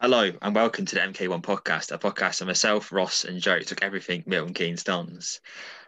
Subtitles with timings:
[0.00, 3.82] Hello and welcome to the MK1 podcast, a podcast of myself, Ross, and Joe took
[3.82, 5.40] everything Milton Keynes dons.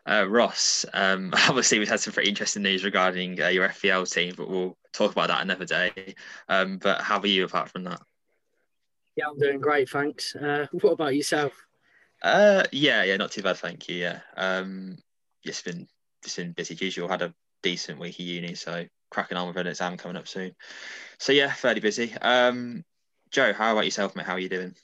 [0.05, 4.34] Uh, Ross, um, obviously we've had some pretty interesting news regarding uh, your FPL team,
[4.36, 6.17] but we'll talk about that another day.
[6.48, 8.00] Um, but how are you apart from that?
[9.14, 10.34] Yeah, I'm doing great, thanks.
[10.34, 11.52] Uh, what about yourself?
[12.20, 13.95] Uh, yeah, yeah, not too bad, thank you.
[13.95, 14.98] Yeah, um,
[15.45, 15.86] it's been
[16.24, 17.06] it's been busy as usual.
[17.06, 20.56] Had a decent week of uni, so cracking on with an exam coming up soon.
[21.19, 22.12] So yeah, fairly busy.
[22.20, 22.85] Um,
[23.30, 24.27] Joe, how about yourself, mate?
[24.27, 24.74] How are you doing?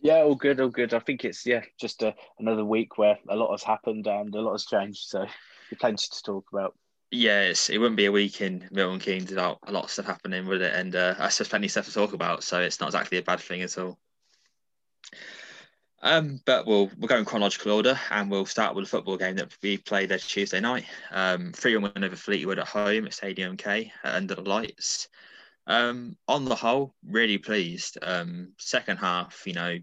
[0.00, 0.94] Yeah, all good, all good.
[0.94, 4.40] I think it's yeah, just a, another week where a lot has happened and a
[4.40, 5.08] lot has changed.
[5.08, 5.26] So
[5.80, 6.74] plenty to talk about.
[7.10, 10.46] Yes, it wouldn't be a week in Milton Keynes without a lot of stuff happening,
[10.46, 10.74] would it?
[10.74, 13.22] And uh, that's just plenty of stuff to talk about, so it's not exactly a
[13.22, 13.98] bad thing at all.
[16.02, 19.36] Um, but we'll we'll go in chronological order, and we'll start with the football game
[19.36, 20.84] that we played there Tuesday night.
[21.10, 25.08] Um, three one win over Fleetwood at home at Stadium MK under the lights.
[25.66, 27.98] Um, on the whole, really pleased.
[28.00, 29.78] Um, second half, you know,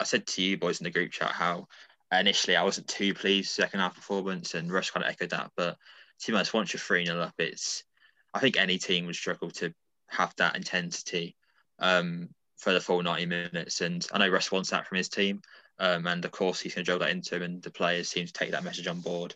[0.00, 1.68] I said to you boys in the group chat how
[2.12, 5.50] initially I wasn't too pleased second half performance, and Rush kind of echoed that.
[5.56, 5.76] But
[6.20, 7.84] to be honest, once you're three 0 up, it's
[8.32, 9.72] I think any team would struggle to
[10.08, 11.36] have that intensity
[11.78, 13.80] um, for the full 90 minutes.
[13.80, 15.42] And I know Russ wants that from his team,
[15.78, 18.26] um, and of course he's going to drill that into him, and the players seem
[18.26, 19.34] to take that message on board.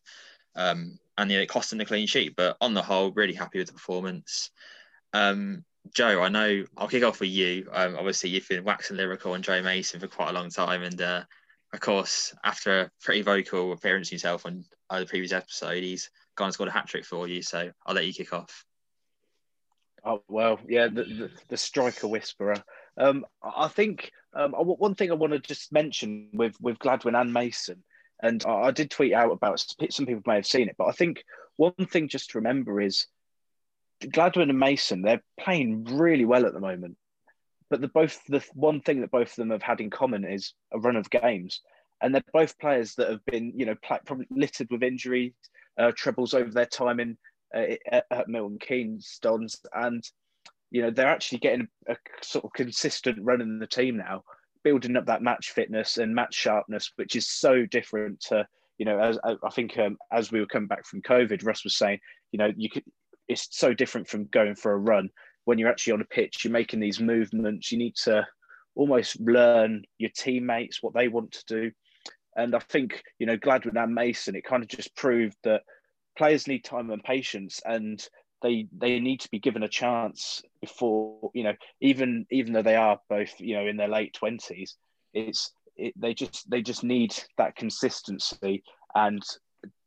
[0.55, 3.35] Um, and you know, it cost him the clean sheet, but on the whole, really
[3.35, 4.51] happy with the performance.
[5.13, 5.65] Um,
[5.95, 7.69] Joe, I know I'll kick off with you.
[7.73, 11.01] Um, obviously, you've been waxing lyrical on Joe Mason for quite a long time, and
[11.01, 11.23] uh,
[11.73, 16.47] of course, after a pretty vocal appearance himself on uh, the previous episode, he's gone
[16.47, 17.43] and scored a hat trick for you.
[17.43, 18.65] So I'll let you kick off.
[20.05, 22.63] Oh well, yeah, the, the, the striker whisperer.
[22.97, 27.33] Um, I think um, one thing I want to just mention with with Gladwin and
[27.33, 27.83] Mason,
[28.21, 30.93] and I, I did tweet out about some people may have seen it, but I
[30.93, 31.25] think
[31.57, 33.07] one thing just to remember is
[34.11, 36.97] Gladwin and Mason, they're playing really well at the moment.
[37.71, 40.53] But the both the one thing that both of them have had in common is
[40.73, 41.61] a run of games,
[42.03, 45.33] and they're both players that have been, you know, probably littered with injuries,
[45.79, 47.17] uh, troubles over their time in
[47.55, 50.05] uh, at, at Milton Keynes Dons, and
[50.71, 54.23] you know they're actually getting a, a sort of consistent run in the team now,
[54.63, 58.47] building up that match fitness and match sharpness, which is so different to
[58.79, 61.77] you know, as I think um, as we were coming back from COVID, Russ was
[61.77, 62.01] saying,
[62.33, 62.83] you know, you could
[63.29, 65.11] it's so different from going for a run.
[65.45, 67.73] When you're actually on a pitch, you're making these movements.
[67.73, 68.27] You need to
[68.75, 71.71] almost learn your teammates what they want to do.
[72.37, 75.63] And I think you know Gladwin and Mason, it kind of just proved that
[76.17, 78.03] players need time and patience, and
[78.43, 82.77] they they need to be given a chance before you know even even though they
[82.77, 84.77] are both you know in their late twenties,
[85.13, 88.63] it's it, they just they just need that consistency
[88.95, 89.23] and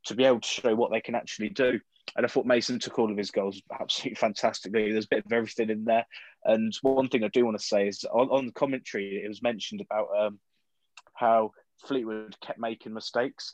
[0.05, 1.79] to be able to show what they can actually do.
[2.15, 4.91] And I thought Mason took all of his goals absolutely fantastically.
[4.91, 6.05] There's a bit of everything in there.
[6.43, 9.41] And one thing I do want to say is on, on the commentary, it was
[9.41, 10.39] mentioned about um,
[11.13, 11.51] how
[11.85, 13.53] Fleetwood kept making mistakes.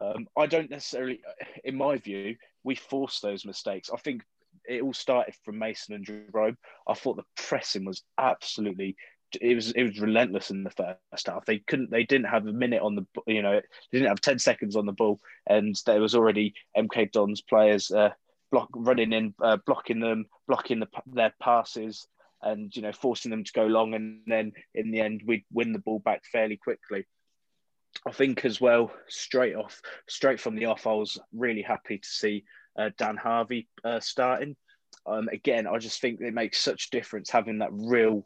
[0.00, 1.20] Um, I don't necessarily,
[1.64, 3.90] in my view, we forced those mistakes.
[3.92, 4.22] I think
[4.64, 6.56] it all started from Mason and Jerome.
[6.88, 8.96] I thought the pressing was absolutely
[9.40, 11.44] it was it was relentless in the first half.
[11.44, 14.38] They couldn't they didn't have a minute on the you know they didn't have ten
[14.38, 18.10] seconds on the ball, and there was already MK Dons players uh,
[18.50, 22.06] block running in, uh, blocking them, blocking the, their passes,
[22.42, 23.94] and you know forcing them to go long.
[23.94, 27.06] And then in the end, we'd win the ball back fairly quickly.
[28.06, 32.08] I think as well, straight off, straight from the off, I was really happy to
[32.08, 32.44] see
[32.78, 34.56] uh, Dan Harvey uh, starting.
[35.06, 38.24] Um, again, I just think it makes such difference having that real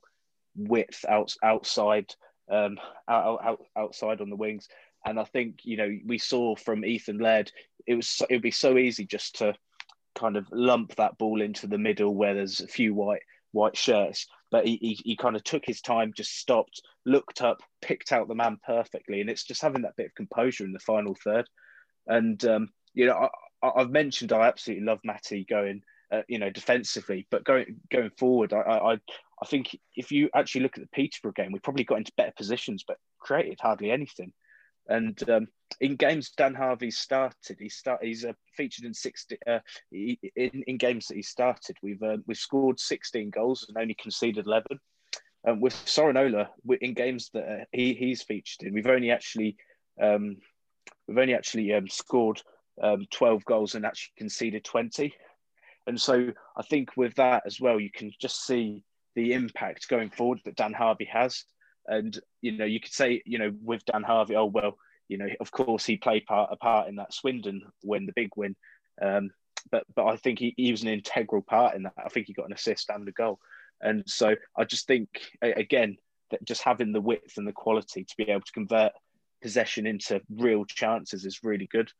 [0.56, 2.14] width out, outside,
[2.50, 4.68] um, out, out, outside on the wings.
[5.04, 7.52] And I think you know we saw from Ethan Laird,
[7.86, 9.54] it was it would be so easy just to
[10.16, 13.22] kind of lump that ball into the middle where there's a few white
[13.52, 14.26] white shirts.
[14.50, 18.28] But he, he, he kind of took his time, just stopped, looked up, picked out
[18.28, 21.46] the man perfectly, and it's just having that bit of composure in the final third.
[22.06, 23.28] And um, you know,
[23.62, 25.82] I, have mentioned I absolutely love Matty going,
[26.12, 28.98] uh, you know, defensively, but going going forward, I, I
[29.42, 32.32] I think if you actually look at the Peterborough game, we probably got into better
[32.36, 34.32] positions, but created hardly anything.
[34.88, 35.48] And um,
[35.80, 39.58] in games Dan Harvey started, he start he's uh, featured in sixty uh,
[39.90, 41.76] in, in games that he started.
[41.82, 44.78] We've uh, we've scored sixteen goals and only conceded eleven.
[45.46, 46.48] Um, with Sorinola,
[46.80, 49.56] in games that uh, he he's featured in, we've only actually
[50.00, 50.36] um,
[51.06, 52.40] we've only actually um, scored
[52.80, 55.14] um, twelve goals and actually conceded twenty.
[55.88, 58.82] And so I think with that as well, you can just see
[59.16, 61.44] the impact going forward that Dan Harvey has.
[61.88, 64.76] And you know, you could say, you know, with Dan Harvey, oh well,
[65.08, 68.30] you know, of course he played part a part in that Swindon win, the big
[68.36, 68.54] win.
[69.02, 69.30] Um,
[69.70, 71.94] but but I think he, he was an integral part in that.
[71.98, 73.40] I think he got an assist and a goal.
[73.80, 75.08] And so I just think
[75.42, 75.96] again
[76.30, 78.92] that just having the width and the quality to be able to convert
[79.42, 81.90] possession into real chances is really good.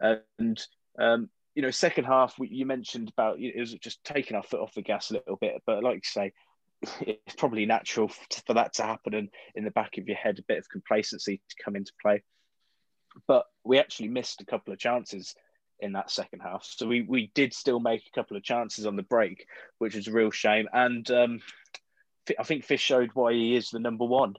[0.00, 0.62] And
[0.98, 4.74] um, you know, second half you mentioned about it was just taking our foot off
[4.74, 6.32] the gas a little bit, but like you say,
[7.00, 8.08] it's probably natural
[8.46, 11.40] for that to happen and in the back of your head a bit of complacency
[11.48, 12.22] to come into play.
[13.26, 15.34] But we actually missed a couple of chances
[15.80, 16.64] in that second half.
[16.64, 19.46] So we, we did still make a couple of chances on the break
[19.78, 20.68] which was a real shame.
[20.72, 21.40] And um,
[22.38, 24.34] i think fish showed why he is the number one.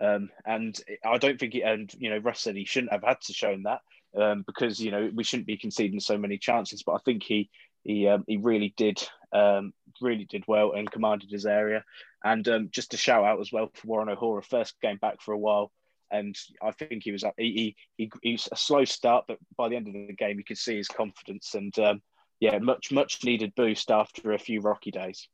[0.00, 3.20] Um, and i don't think he, and you know russ said he shouldn't have had
[3.22, 3.80] to show him that
[4.16, 6.82] um, because you know we shouldn't be conceding so many chances.
[6.84, 7.50] But i think he
[7.84, 9.02] he um, he really did
[9.32, 11.84] um, really did well and commanded his area.
[12.24, 15.32] And um, just to shout out as well for Warren O'Hora, first game back for
[15.32, 15.70] a while,
[16.10, 19.76] and I think he was he, he, he was a slow start, but by the
[19.76, 22.02] end of the game, you could see his confidence and um,
[22.40, 25.28] yeah, much much needed boost after a few rocky days.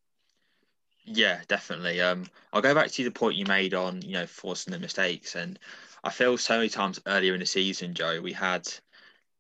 [1.05, 2.01] Yeah, definitely.
[2.01, 5.37] Um, I'll go back to the point you made on you know forcing the mistakes,
[5.37, 5.59] and
[6.03, 8.69] I feel so many times earlier in the season, Joe, we had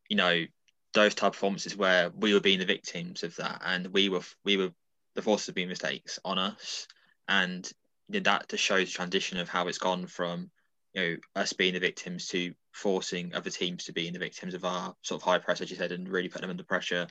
[0.08, 0.44] you know
[0.94, 4.22] those type of performances where we were being the victims of that, and we were
[4.44, 4.70] we were
[5.14, 6.86] the forces of being mistakes on us,
[7.28, 7.70] and
[8.08, 10.50] you know, that just shows the transition of how it's gone from
[10.94, 14.64] you know us being the victims to forcing other teams to being the victims of
[14.64, 17.06] our sort of high press, as you said, and really putting them under pressure.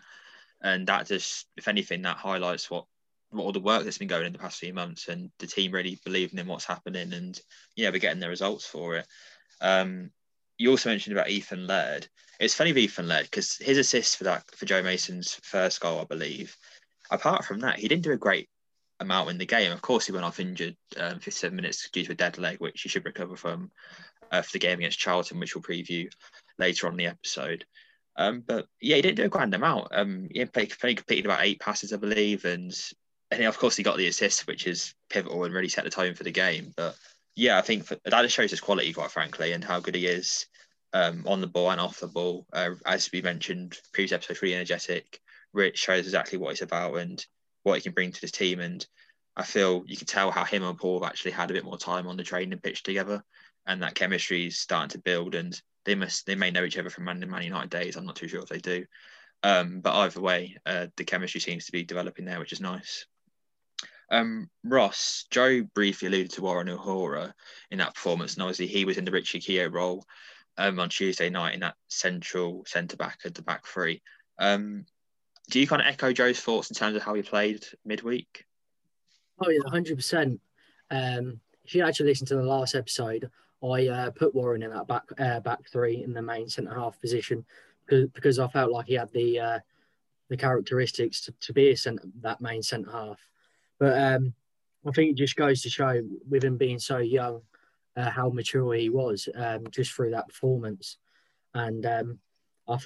[0.61, 2.85] And that just, if anything, that highlights what,
[3.31, 5.71] what all the work that's been going in the past few months, and the team
[5.71, 7.39] really believing in what's happening, and
[7.75, 9.07] yeah, we're getting the results for it.
[9.61, 10.11] Um,
[10.57, 12.07] you also mentioned about Ethan Laird.
[12.39, 15.99] It's funny with Ethan Laird because his assist for that for Joe Mason's first goal,
[15.99, 16.55] I believe.
[17.11, 18.49] Apart from that, he didn't do a great
[18.99, 19.71] amount in the game.
[19.71, 22.81] Of course, he went off injured um, 57 minutes due to a dead leg, which
[22.81, 23.71] he should recover from
[24.31, 26.09] uh, for the game against Charlton, which we'll preview
[26.57, 27.65] later on the episode.
[28.15, 29.87] Um, but yeah, he didn't do a grand amount.
[29.91, 32.73] Um, he played completed about eight passes, I believe, and
[33.31, 36.13] and of course he got the assist, which is pivotal and really set the tone
[36.13, 36.73] for the game.
[36.75, 36.95] But
[37.35, 40.07] yeah, I think for, that just shows his quality, quite frankly, and how good he
[40.07, 40.45] is
[40.93, 42.45] um, on the ball and off the ball.
[42.53, 45.19] Uh, as we mentioned, previous episode, really energetic.
[45.53, 47.25] Rich shows exactly what he's about and
[47.63, 48.59] what he can bring to this team.
[48.59, 48.85] And
[49.35, 51.77] I feel you can tell how him and Poole have actually had a bit more
[51.77, 53.23] time on the training pitch together,
[53.65, 55.35] and that chemistry is starting to build.
[55.35, 57.95] And they must, they may know each other from Man, Man United days.
[57.95, 58.85] I'm not too sure if they do.
[59.41, 63.05] Um, but either way, uh, the chemistry seems to be developing there, which is nice.
[64.11, 67.33] Um, Ross, Joe briefly alluded to Warren O'Hora
[67.71, 70.05] in that performance, and obviously he was in the Richie Keogh role
[70.57, 74.01] um, on Tuesday night in that central centre back at the back three.
[74.39, 74.85] Um,
[75.49, 78.45] do you kind of echo Joe's thoughts in terms of how he played midweek?
[79.39, 80.41] Oh yeah, hundred um, percent.
[81.65, 83.29] If you actually listen to the last episode,
[83.63, 86.99] I uh, put Warren in that back uh, back three in the main centre half
[86.99, 87.45] position
[87.85, 89.59] because, because I felt like he had the uh,
[90.29, 93.19] the characteristics to, to be a centre, that main centre half.
[93.79, 94.33] But um,
[94.87, 97.41] I think it just goes to show, with him being so young,
[97.95, 100.97] uh, how mature he was um, just through that performance.
[101.53, 102.19] And um,
[102.67, 102.77] I,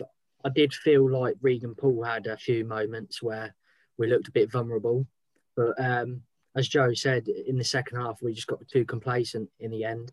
[0.43, 3.55] I did feel like Regan Poole had a few moments where
[3.97, 5.07] we looked a bit vulnerable.
[5.55, 6.21] But um,
[6.55, 10.11] as Joe said in the second half, we just got too complacent in the end.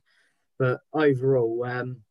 [0.58, 2.02] But overall, um,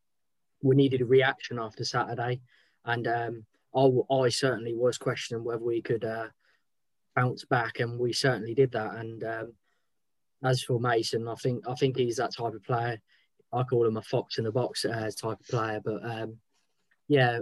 [0.62, 2.42] we needed a reaction after Saturday,
[2.86, 6.28] and um, I, I, certainly was questioning whether we could uh,
[7.16, 8.96] bounce back, and we certainly did that.
[8.96, 9.54] And um,
[10.44, 13.02] as for Mason, I think I think he's that type of player.
[13.52, 16.38] I call him a fox in the box uh, type of player, but um,
[17.08, 17.40] yeah,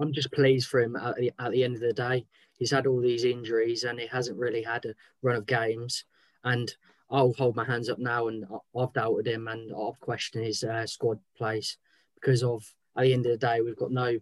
[0.00, 2.26] I'm just pleased for him at the, at the end of the day.
[2.58, 6.04] He's had all these injuries and he hasn't really had a run of games.
[6.44, 6.72] And
[7.10, 8.44] I'll hold my hands up now and
[8.76, 11.76] I've doubted him and I've questioned his uh, squad place
[12.16, 12.64] because of
[12.96, 14.18] at the end of the day we've got no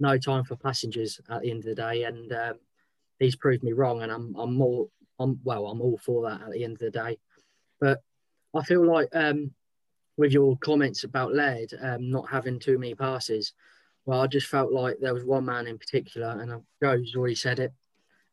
[0.00, 2.54] no time for passengers at the end of the day and um,
[3.18, 6.52] he's proved me wrong and I'm I'm more I'm well I'm all for that at
[6.52, 7.18] the end of the day.
[7.80, 8.00] But
[8.54, 9.52] I feel like um,
[10.16, 13.52] with your comments about Laird um, not having too many passes,
[14.04, 17.58] well, I just felt like there was one man in particular, and Joe's already said
[17.58, 17.72] it,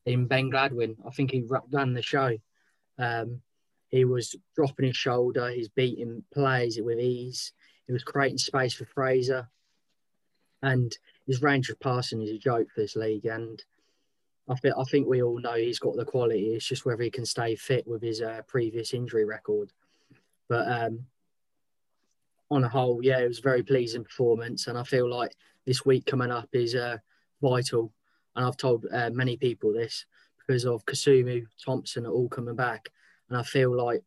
[0.06, 0.96] in Ben Gladwin.
[1.06, 2.38] I think he ran the show.
[2.98, 3.42] Um,
[3.89, 7.51] he was dropping his shoulder, he's beating plays with ease,
[7.88, 9.50] he was creating space for Fraser,
[10.62, 10.96] and
[11.27, 13.25] his range of passing is a joke for this league.
[13.25, 13.63] And
[14.48, 16.54] I think I think we all know he's got the quality.
[16.54, 19.72] It's just whether he can stay fit with his uh, previous injury record.
[20.48, 21.06] But um,
[22.52, 25.36] on a whole, yeah, it was a very pleasing performance, and I feel like
[25.66, 26.98] this week coming up is uh,
[27.42, 27.92] vital.
[28.36, 30.06] And I've told uh, many people this
[30.46, 32.90] because of Kasumu, Thompson are all coming back.
[33.30, 34.04] And I feel like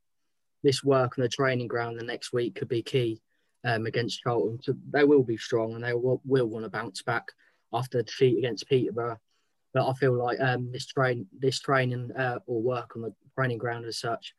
[0.62, 3.20] this work on the training ground the next week could be key
[3.64, 4.60] um, against Charlton.
[4.62, 7.32] So they will be strong and they will, will want to bounce back
[7.72, 9.18] after the defeat against Peterborough.
[9.74, 13.58] But I feel like um, this train, this training uh, or work on the training
[13.58, 14.34] ground as such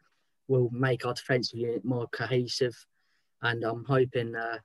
[0.48, 2.76] will make our defensive unit more cohesive.
[3.42, 4.58] And I'm hoping uh,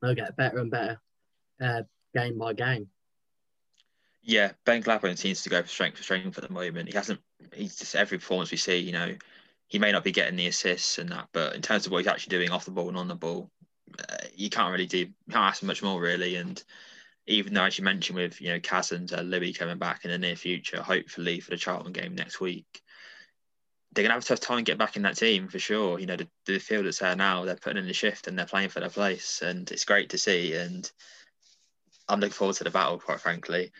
[0.00, 1.00] they'll get better and better
[1.60, 1.82] uh,
[2.14, 2.88] game by game.
[4.22, 6.88] Yeah, Ben Gladwin seems to go for strength for strength at the moment.
[6.88, 7.20] He hasn't.
[7.54, 8.78] He's just every performance we see.
[8.78, 9.16] You know,
[9.66, 12.06] he may not be getting the assists and that, but in terms of what he's
[12.06, 13.50] actually doing off the ball and on the ball,
[13.98, 15.06] uh, you can't really do.
[15.30, 16.36] Can't ask much more really.
[16.36, 16.62] And
[17.30, 20.18] even though, as you mentioned, with you know Cousins, uh, Louis coming back in the
[20.18, 22.82] near future, hopefully for the Charlton game next week,
[23.92, 25.98] they're gonna have a tough time getting back in that team for sure.
[25.98, 28.46] You know, the, the field that's there now, they're putting in the shift and they're
[28.46, 30.54] playing for their place, and it's great to see.
[30.54, 30.90] And
[32.08, 33.72] I'm looking forward to the battle, quite frankly.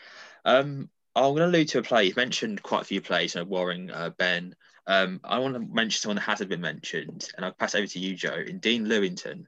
[0.44, 2.04] Um, I'm going to allude to a play.
[2.04, 4.54] You've mentioned quite a few plays, you know, Warren, uh, Ben.
[4.86, 7.98] Um, I want to mention someone that hasn't been mentioned, and I'll pass over to
[7.98, 9.46] you, Joe, in Dean Lewington.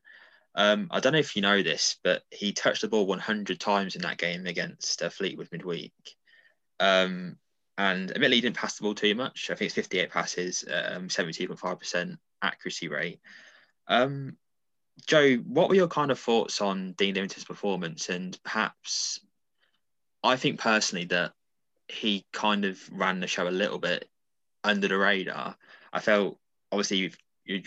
[0.54, 3.96] Um, I don't know if you know this, but he touched the ball 100 times
[3.96, 5.92] in that game against uh, Fleetwood midweek.
[6.78, 7.36] Um,
[7.78, 9.48] and admittedly, he didn't pass the ball too much.
[9.50, 13.20] I think it's 58 passes, um, 72.5% accuracy rate.
[13.88, 14.36] Um,
[15.06, 18.10] Joe, what were your kind of thoughts on Dean Lewington's performance?
[18.10, 19.20] And perhaps,
[20.22, 21.32] I think personally that
[21.88, 24.08] he kind of ran the show a little bit
[24.62, 25.56] under the radar.
[25.92, 26.38] I felt
[26.70, 27.12] obviously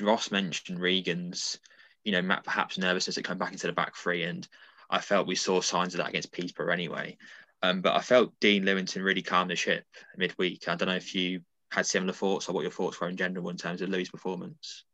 [0.02, 1.60] Ross mentioned Regan's,
[2.06, 4.48] you know, Matt perhaps nervousness at coming back into the back three, and
[4.90, 7.18] I felt we saw signs of that against Peterborough anyway.
[7.62, 9.86] Um, but I felt Dean Lewington really calmed the ship
[10.16, 10.68] midweek.
[10.68, 13.50] I don't know if you had similar thoughts or what your thoughts were in general
[13.50, 14.86] in terms of Louis' performance.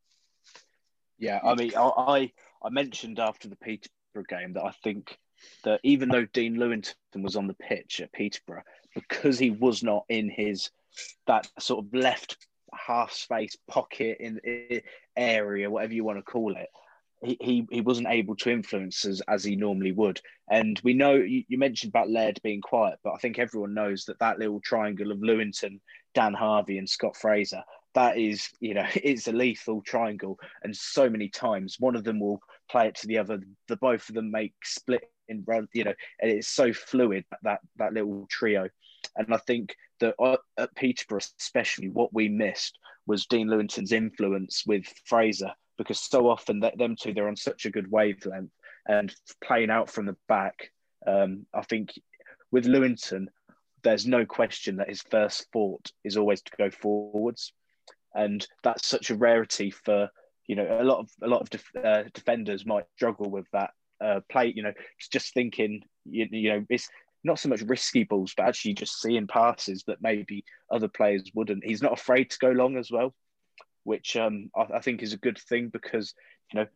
[1.19, 2.31] Yeah, I mean, I
[2.63, 5.17] I mentioned after the Peterborough game that I think
[5.63, 8.63] that even though Dean Lewington was on the pitch at Peterborough,
[8.95, 10.71] because he was not in his
[11.27, 12.37] that sort of left
[12.73, 14.81] half space pocket in, in
[15.15, 16.69] area, whatever you want to call it,
[17.23, 20.19] he, he, he wasn't able to influence as, as he normally would.
[20.49, 24.05] And we know you, you, mentioned about Laird being quiet, but I think everyone knows
[24.05, 25.79] that that little triangle of Lewington,
[26.13, 27.63] Dan Harvey, and Scott Fraser
[27.93, 30.39] that is, you know, it's a lethal triangle.
[30.63, 33.39] And so many times one of them will play it to the other.
[33.67, 37.59] The both of them make split in run, you know, and it's so fluid that
[37.77, 38.69] that little trio.
[39.15, 44.63] And I think that uh, at Peterborough, especially, what we missed was Dean Lewington's influence
[44.65, 45.51] with Fraser
[45.83, 48.51] because so often that them two they're on such a good wavelength
[48.87, 50.71] and playing out from the back.
[51.05, 51.91] Um, I think
[52.51, 53.27] with Lewington,
[53.83, 57.53] there's no question that his first thought is always to go forwards
[58.13, 60.09] and that's such a rarity for
[60.47, 63.71] you know a lot of a lot of def, uh, defenders might struggle with that
[64.03, 64.51] uh, play.
[64.55, 64.73] You know,
[65.11, 66.89] just thinking you, you know it's
[67.23, 71.63] not so much risky balls, but actually just seeing passes that maybe other players wouldn't.
[71.63, 73.13] He's not afraid to go long as well,
[73.83, 76.13] which um, I, I think is a good thing because
[76.51, 76.67] you know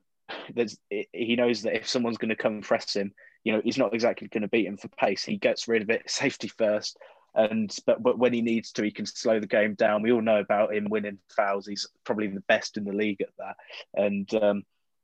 [1.14, 4.28] he knows that if someone's going to come press him, you know he's not exactly
[4.28, 5.24] going to beat him for pace.
[5.24, 6.98] He gets rid of it safety first,
[7.34, 10.02] and but but when he needs to, he can slow the game down.
[10.02, 11.68] We all know about him winning fouls.
[11.68, 13.56] He's probably the best in the league at that.
[13.94, 14.64] And um,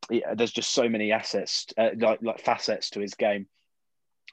[0.10, 3.48] yeah, there's just so many assets, uh, like like facets to his game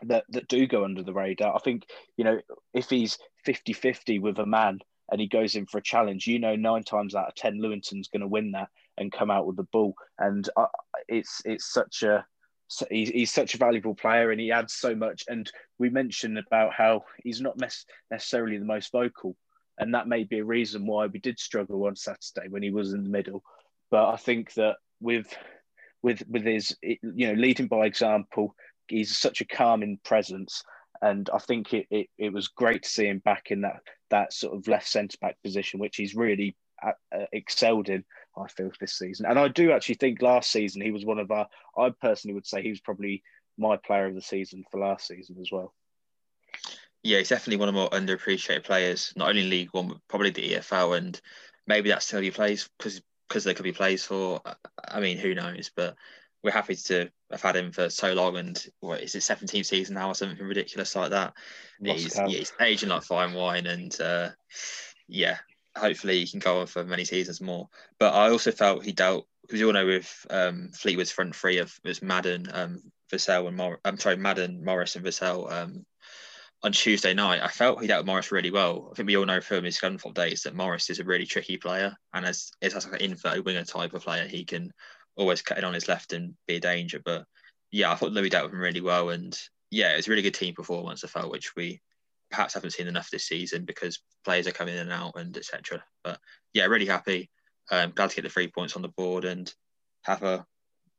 [0.02, 1.54] that that do go under the radar.
[1.54, 1.84] I think
[2.16, 2.40] you know
[2.72, 6.56] if he's 50-50 with a man and he goes in for a challenge, you know,
[6.56, 9.66] nine times out of 10, Lewington's going to win that and come out with the
[9.72, 9.94] ball.
[10.18, 10.66] And uh,
[11.08, 12.26] it's, it's such a,
[12.90, 15.24] he's, he's such a valuable player and he adds so much.
[15.28, 17.58] And we mentioned about how he's not
[18.10, 19.34] necessarily the most vocal.
[19.78, 22.92] And that may be a reason why we did struggle on Saturday when he was
[22.92, 23.42] in the middle.
[23.90, 25.34] But I think that with
[26.02, 28.54] with with his you know leading by example,
[28.88, 30.62] he's such a calming presence,
[31.00, 33.76] and I think it, it, it was great to see him back in that
[34.10, 38.04] that sort of left centre back position, which he's really uh, uh, excelled in.
[38.36, 41.30] I feel this season, and I do actually think last season he was one of
[41.30, 41.48] our.
[41.76, 43.22] I personally would say he was probably
[43.58, 45.74] my player of the season for last season as well.
[47.02, 50.54] Yeah, he's definitely one of more underappreciated players, not only League One, but probably the
[50.54, 51.20] EFL, and
[51.66, 54.40] maybe that's still he plays because because there could be plays for.
[54.88, 55.70] I mean, who knows?
[55.74, 55.96] But
[56.48, 59.96] we're happy to have had him for so long, and what is it, 17th season
[59.96, 61.34] now or something ridiculous like that.
[61.78, 64.30] He's, yeah, he's, aging like fine wine, and uh,
[65.08, 65.36] yeah,
[65.76, 67.68] hopefully he can go on for many seasons more.
[67.98, 71.58] But I also felt he dealt because you all know with um, Fleetwood's front three
[71.58, 72.78] of was Madden, um,
[73.12, 75.52] Vassell, and Mor- I'm sorry, Madden, Morris, and Vassell.
[75.52, 75.84] Um,
[76.62, 78.88] on Tuesday night, I felt he dealt with Morris really well.
[78.90, 81.58] I think we all know from his Scunthorpe days that Morris is a really tricky
[81.58, 84.72] player, and as is like an inverted winger type of player, he can
[85.18, 87.00] always cutting on his left and be a danger.
[87.04, 87.26] But
[87.70, 89.38] yeah, I thought Louis dealt with him really well, and
[89.70, 91.04] yeah, it was a really good team performance.
[91.04, 91.82] I felt which we
[92.30, 95.82] perhaps haven't seen enough this season because players are coming in and out and etc.
[96.02, 96.18] But
[96.54, 97.30] yeah, really happy.
[97.70, 99.52] Um, glad to get the three points on the board and
[100.02, 100.46] have a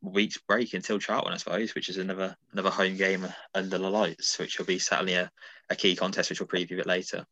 [0.01, 4.37] week's break until Charlton, I suppose, which is another another home game under the lights,
[4.37, 5.31] which will be certainly a,
[5.69, 7.25] a key contest, which we'll preview a bit later.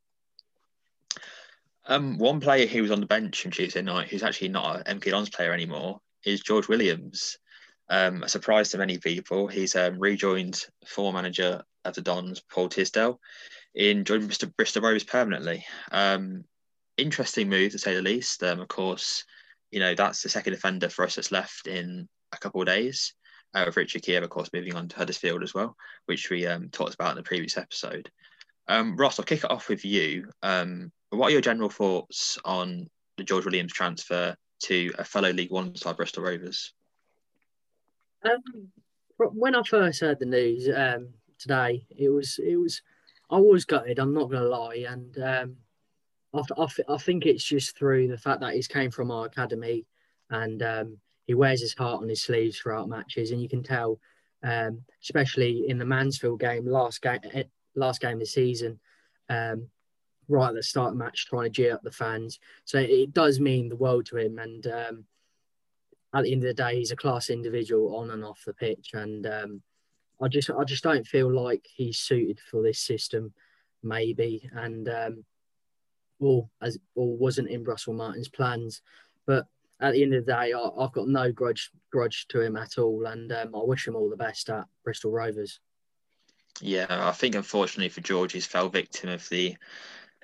[1.86, 5.00] Um, one player who was on the bench on Tuesday night, who's actually not an
[5.00, 7.38] MK Dons player anymore, is George Williams.
[7.90, 12.68] Um, a surprise to many people, he's um, rejoined former manager of the Dons, Paul
[12.68, 13.20] Tisdale,
[13.74, 15.66] in joining Bristol, Bristol Rovers permanently.
[15.90, 16.44] Um,
[16.98, 18.44] interesting move to say the least.
[18.44, 19.24] Um, of course,
[19.72, 23.14] you know that's the second defender for us that's left in a couple of days.
[23.54, 26.68] Uh, with Richard Keogh, of course, moving on to Huddersfield as well, which we um,
[26.70, 28.12] talked about in the previous episode.
[28.68, 30.30] Um, Ross, I'll kick it off with you.
[30.42, 35.76] What are your general thoughts on the George Williams transfer to a fellow League One
[35.76, 36.74] side, Bristol Rovers?
[38.24, 38.42] Um,
[39.18, 42.82] when I first heard the news um, today, it was it was
[43.30, 44.00] I was gutted.
[44.00, 45.56] I'm not going to lie, and um,
[46.34, 49.86] I, I, I, think it's just through the fact that he's came from our academy,
[50.30, 54.00] and um, he wears his heart on his sleeves throughout matches, and you can tell,
[54.44, 57.44] um, especially in the Mansfield game, last game, eh,
[57.76, 58.80] last game of the season,
[59.30, 59.68] um,
[60.28, 62.40] right at the start of the match, trying to cheer up the fans.
[62.66, 65.06] So it does mean the world to him, and um,
[66.14, 68.92] at the end of the day, he's a class individual on and off the pitch,
[68.94, 69.62] and um,
[70.22, 73.34] I just I just don't feel like he's suited for this system,
[73.84, 75.26] maybe, and um,
[76.20, 78.82] or as or wasn't in Russell Martin's plans,
[79.26, 79.48] but
[79.80, 82.78] at the end of the day, I, have got no grudge grudge to him at
[82.78, 85.60] all, and um, I wish him all the best at Bristol Rovers.
[86.62, 89.56] Yeah, I think unfortunately for George, he's fell victim of the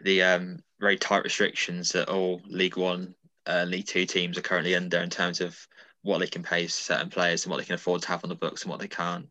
[0.01, 4.75] the um, very tight restrictions that all League One, uh, League Two teams are currently
[4.75, 5.57] under in terms of
[6.01, 8.35] what they can pay certain players and what they can afford to have on the
[8.35, 9.27] books and what they can't.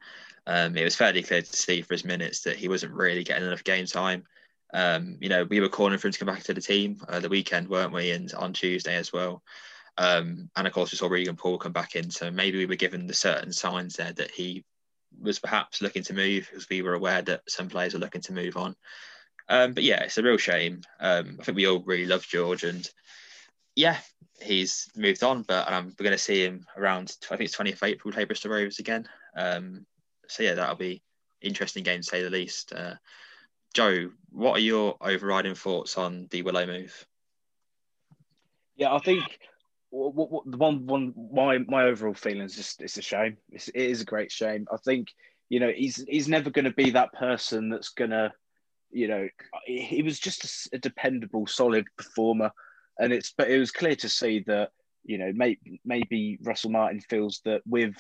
[0.47, 3.47] Um, it was fairly clear to see for his minutes that he wasn't really getting
[3.47, 4.25] enough game time.
[4.75, 7.21] Um, you know, we were calling for him to come back to the team uh,
[7.21, 8.11] the weekend, weren't we?
[8.11, 9.43] And on Tuesday as well.
[9.99, 12.11] Um, and of course, we saw Regan Poole come back in.
[12.11, 14.65] So maybe we were given the certain signs there that he
[15.21, 18.33] was perhaps looking to move because we were aware that some players are looking to
[18.33, 18.75] move on.
[19.49, 20.83] Um, but yeah, it's a real shame.
[21.01, 22.89] Um, I think we all really love George, and
[23.75, 23.99] yeah,
[24.41, 25.43] he's moved on.
[25.43, 27.17] But um, we're going to see him around.
[27.25, 28.13] I think it's 20th April.
[28.13, 29.09] Play Bristol Rovers again.
[29.37, 29.87] Um,
[30.29, 31.03] so yeah, that'll be
[31.41, 32.73] interesting game to say the least.
[32.73, 32.95] Uh,
[33.75, 37.07] Joe, what are your overriding thoughts on the Willow move?
[38.77, 39.23] Yeah, I think
[39.91, 43.37] what, what, the one one my my overall feeling is just it's a shame.
[43.51, 44.67] It's, it is a great shame.
[44.73, 45.09] I think
[45.49, 48.33] you know he's he's never going to be that person that's going to
[48.93, 49.29] you know
[49.67, 52.51] he was just a, a, dependable, solid performer,
[52.99, 54.71] and it's but it was clear to see that
[55.05, 57.95] you know maybe maybe Russell Martin feels that with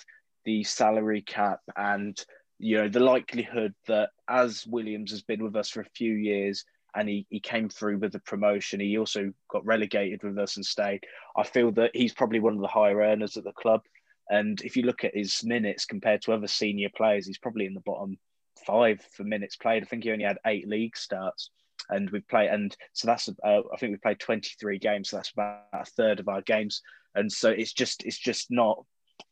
[0.44, 2.18] the salary cap and
[2.58, 6.64] you know the likelihood that as Williams has been with us for a few years
[6.94, 8.78] and he, he came through with the promotion.
[8.78, 11.00] He also got relegated with us and stayed.
[11.36, 13.80] I feel that he's probably one of the higher earners at the club.
[14.28, 17.74] And if you look at his minutes compared to other senior players, he's probably in
[17.74, 18.18] the bottom
[18.66, 19.82] five for minutes played.
[19.82, 21.50] I think he only had eight league starts.
[21.88, 25.10] And we've played, and so that's, uh, I think we've played 23 games.
[25.10, 26.80] So that's about a third of our games.
[27.14, 28.84] And so it's just, it's just not,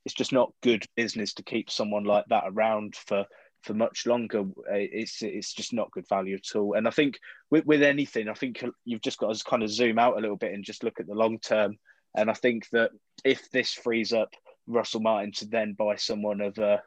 [0.04, 3.24] it's just not good business to keep someone like that around for
[3.62, 6.74] for much longer, it's it's just not good value at all.
[6.74, 7.18] And I think
[7.50, 10.36] with, with anything, I think you've just got to kind of zoom out a little
[10.36, 11.76] bit and just look at the long term.
[12.16, 12.90] And I think that
[13.24, 14.30] if this frees up
[14.66, 16.82] Russell Martin to then buy someone of a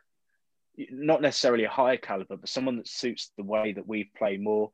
[0.78, 4.72] not necessarily a higher caliber, but someone that suits the way that we play more,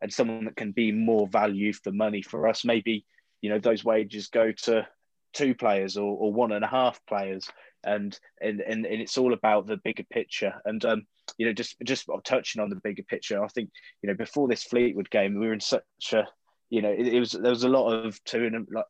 [0.00, 3.04] and someone that can be more value for money for us, maybe
[3.40, 4.86] you know those wages go to
[5.32, 7.48] two players or, or one and a half players.
[7.84, 10.54] And, and and and it's all about the bigger picture.
[10.64, 11.06] And um
[11.38, 13.70] you know just just touching on the bigger picture i think
[14.02, 16.26] you know before this fleetwood game we were in such a
[16.70, 18.84] you know it, it was there was a lot of tune like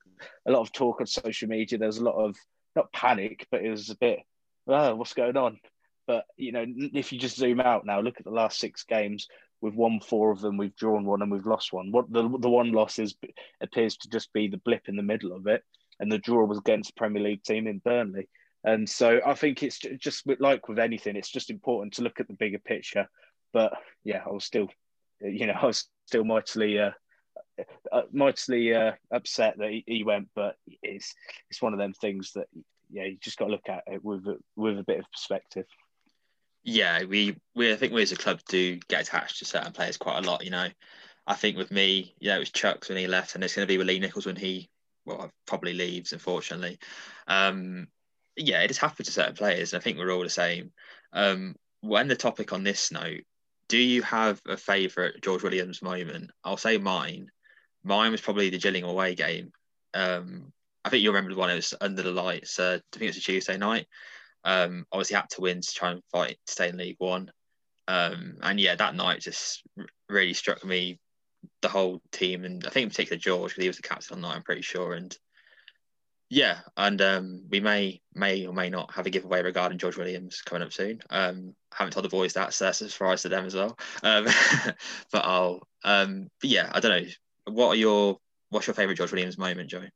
[0.46, 1.78] a lot of talk on social media.
[1.78, 2.36] There was a lot of
[2.76, 4.20] not panic but it was a bit
[4.68, 5.58] oh what's going on
[6.06, 9.28] but you know if you just zoom out now look at the last six games
[9.60, 12.50] we've won four of them we've drawn one and we've lost one what the, the
[12.50, 13.14] one loss is
[13.60, 15.62] appears to just be the blip in the middle of it
[16.02, 18.28] and the draw was against a Premier League team in Burnley.
[18.64, 22.26] And so I think it's just like with anything, it's just important to look at
[22.26, 23.08] the bigger picture.
[23.52, 24.68] But yeah, I was still,
[25.20, 26.90] you know, I was still mightily, uh,
[27.92, 30.28] uh, mightily uh, upset that he, he, went.
[30.34, 31.14] But it's
[31.50, 32.48] it's one of them things that
[32.90, 35.66] yeah, you just got to look at it with with a bit of perspective.
[36.64, 39.96] Yeah, we we I think we as a club do get attached to certain players
[39.96, 40.44] quite a lot.
[40.44, 40.68] You know,
[41.26, 43.72] I think with me, yeah, it was Chuks when he left, and it's going to
[43.72, 44.68] be with Lee Nicholls when he
[45.04, 46.78] well, probably leaves, unfortunately.
[47.26, 47.88] Um,
[48.36, 50.72] yeah, it has happened to certain players, and I think we're all the same.
[51.12, 53.22] Um, when the topic on this note,
[53.68, 56.30] do you have a favourite George Williams moment?
[56.44, 57.30] I'll say mine.
[57.82, 59.52] Mine was probably the Gillingham away game.
[59.94, 60.52] Um,
[60.84, 62.58] I think you remember the one it was under the lights.
[62.58, 63.86] Uh, I think it was a Tuesday night.
[64.44, 67.30] Um, obviously had to win to try and fight stay in League One.
[67.88, 69.62] Um, and yeah, that night just
[70.08, 70.98] really struck me
[71.60, 74.20] the whole team, and I think in particular George because he was the captain on
[74.20, 74.36] night.
[74.36, 75.16] I'm pretty sure, and
[76.32, 80.40] yeah, and um, we may may or may not have a giveaway regarding George Williams
[80.42, 81.02] coming up soon.
[81.10, 83.76] Um, haven't told the boys that, so that's a surprise to them as well.
[84.02, 84.26] Um,
[85.12, 87.08] but I'll, um, but yeah, I don't know.
[87.52, 88.18] What are your
[88.50, 89.90] what's your favourite George Williams moment, Joey?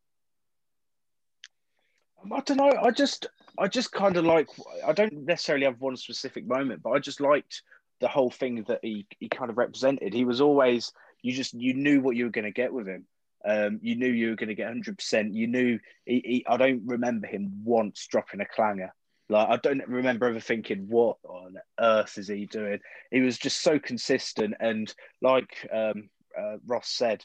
[2.23, 2.73] Um, I don't know.
[2.83, 4.49] I just I just kind of like.
[4.87, 7.63] I don't necessarily have one specific moment, but I just liked
[8.01, 10.13] the whole thing that he he kind of represented.
[10.13, 10.93] He was always
[11.23, 13.07] you just you knew what you were going to get with him.
[13.45, 15.35] Um, you knew you were going to get hundred percent.
[15.35, 15.79] You knew.
[16.05, 18.93] He, he, I don't remember him once dropping a clanger.
[19.29, 23.63] Like I don't remember ever thinking, "What on earth is he doing?" He was just
[23.63, 27.25] so consistent, and like um, uh, Ross said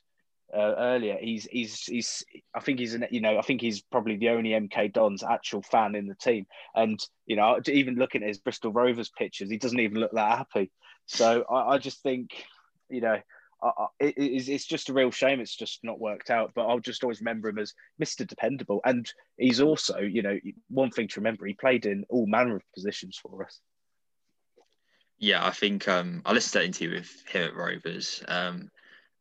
[0.53, 2.23] uh, earlier, he's he's he's.
[2.53, 5.61] I think he's an you know I think he's probably the only MK Dons actual
[5.61, 9.57] fan in the team, and you know even looking at his Bristol Rovers pictures, he
[9.57, 10.71] doesn't even look that happy.
[11.05, 12.31] So I, I just think
[12.89, 13.17] you know
[13.63, 16.51] I, it, it's, it's just a real shame it's just not worked out.
[16.55, 18.25] But I'll just always remember him as Mr.
[18.27, 18.81] Dependable.
[18.85, 22.63] And he's also, you know, one thing to remember, he played in all manner of
[22.73, 23.59] positions for us.
[25.19, 28.71] Yeah, I think um, I listened to that interview with him at Rovers, um,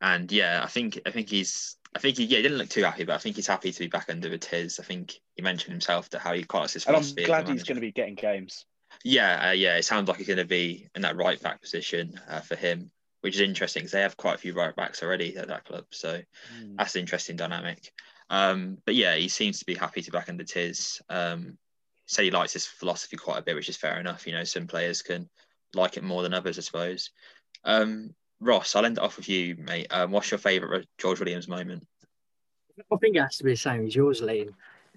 [0.00, 2.84] and yeah, I think I think he's I think he yeah he didn't look too
[2.84, 4.78] happy, but I think he's happy to be back under the Tiz.
[4.80, 7.24] I think he mentioned himself that how he quite likes his philosophy.
[7.24, 8.66] And I'm glad he's going to be getting games.
[9.04, 12.20] Yeah, uh, yeah, it sounds like he's going to be in that right back position
[12.28, 15.36] uh, for him which is interesting because they have quite a few right backs already
[15.36, 15.84] at that club.
[15.90, 16.20] So
[16.58, 16.76] mm.
[16.76, 17.92] that's an interesting dynamic.
[18.30, 21.00] Um, but yeah, he seems to be happy to back under Tiz.
[21.08, 21.58] Um,
[22.06, 24.26] said he likes his philosophy quite a bit, which is fair enough.
[24.26, 25.28] You know, some players can
[25.74, 27.10] like it more than others, I suppose.
[27.64, 29.86] Um, Ross, I'll end it off with you, mate.
[29.90, 31.86] Um, what's your favourite George Williams moment?
[32.90, 34.50] I think it has to be the same as yours, Liam.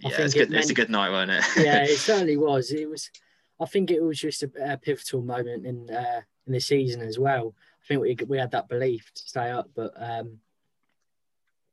[0.03, 1.45] I yeah, it's, good, it meant, it's a good night, wasn't it?
[1.65, 2.71] yeah, it certainly was.
[2.71, 3.11] It was.
[3.59, 7.19] I think it was just a, a pivotal moment in uh, in the season as
[7.19, 7.53] well.
[7.83, 10.39] I think we we had that belief to stay up, but um,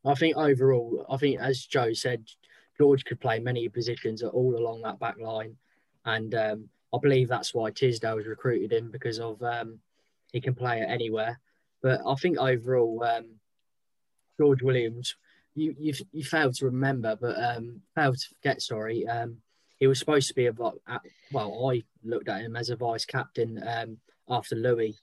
[0.05, 2.25] I think overall, I think as Joe said,
[2.79, 5.57] George could play many positions all along that back line,
[6.05, 9.79] and um, I believe that's why Tisdale was recruited him because of um,
[10.33, 11.39] he can play it anywhere.
[11.83, 13.27] But I think overall, um,
[14.38, 15.16] George Williams,
[15.55, 18.62] you you you failed to remember, but um, failed to forget.
[18.62, 19.38] Sorry, um,
[19.79, 20.53] he was supposed to be a
[21.33, 21.71] well.
[21.71, 24.97] I looked at him as a vice captain um, after Louis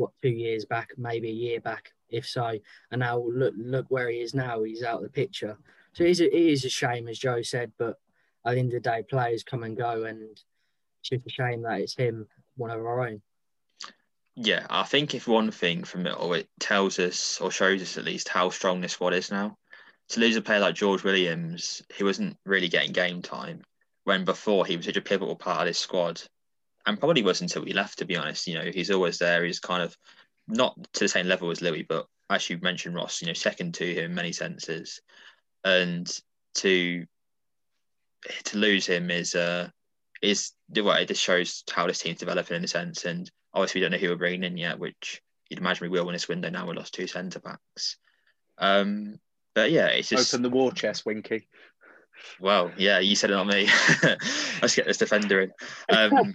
[0.00, 2.58] what two years back, maybe a year back, if so.
[2.90, 4.62] And now look look where he is now.
[4.62, 5.56] He's out of the picture.
[5.92, 7.72] So it is, a, it is a shame, as Joe said.
[7.78, 7.98] But
[8.46, 10.44] at the end of the day, players come and go, and it's
[11.02, 13.22] just a shame that it's him, one of our own.
[14.42, 17.98] Yeah, I think if one thing from it, or it tells us or shows us
[17.98, 19.58] at least how strong this squad is now.
[20.08, 23.62] To lose a player like George Williams, he wasn't really getting game time
[24.04, 26.22] when before he was such a pivotal part of this squad
[26.86, 27.98] and probably was until he left.
[27.98, 29.44] To be honest, you know, he's always there.
[29.44, 29.94] He's kind of
[30.48, 33.74] not to the same level as Louis, but as you mentioned, Ross, you know, second
[33.74, 35.02] to him in many senses,
[35.64, 36.10] and
[36.54, 37.04] to
[38.44, 39.68] to lose him is uh
[40.22, 43.82] is well, it just shows how this team's developing in a sense, and Obviously, we
[43.82, 46.50] don't know who we're bringing in yet, which you'd imagine we will win this window.
[46.50, 47.96] Now we lost two centre backs.
[48.58, 49.18] Um,
[49.54, 51.48] but yeah, it's just open the war chest, Winky.
[52.38, 53.68] Well, yeah, you said it, not me.
[54.62, 55.52] Let's get this defender in.
[55.88, 56.34] Um,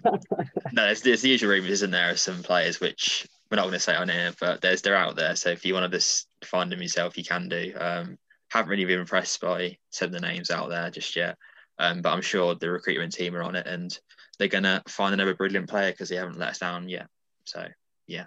[0.73, 3.73] no, there's, there's the usual rumours, isn't there, of some players which we're not going
[3.73, 5.35] to say on here, but there's they're out there.
[5.35, 7.73] So if you want to just find them yourself, you can do.
[7.77, 8.17] Um,
[8.49, 11.37] haven't really been impressed by some of the names out there just yet,
[11.77, 13.97] um, but I'm sure the recruitment team are on it and
[14.37, 17.07] they're to find another brilliant player because they haven't let us down yet.
[17.45, 17.65] So
[18.07, 18.25] yeah.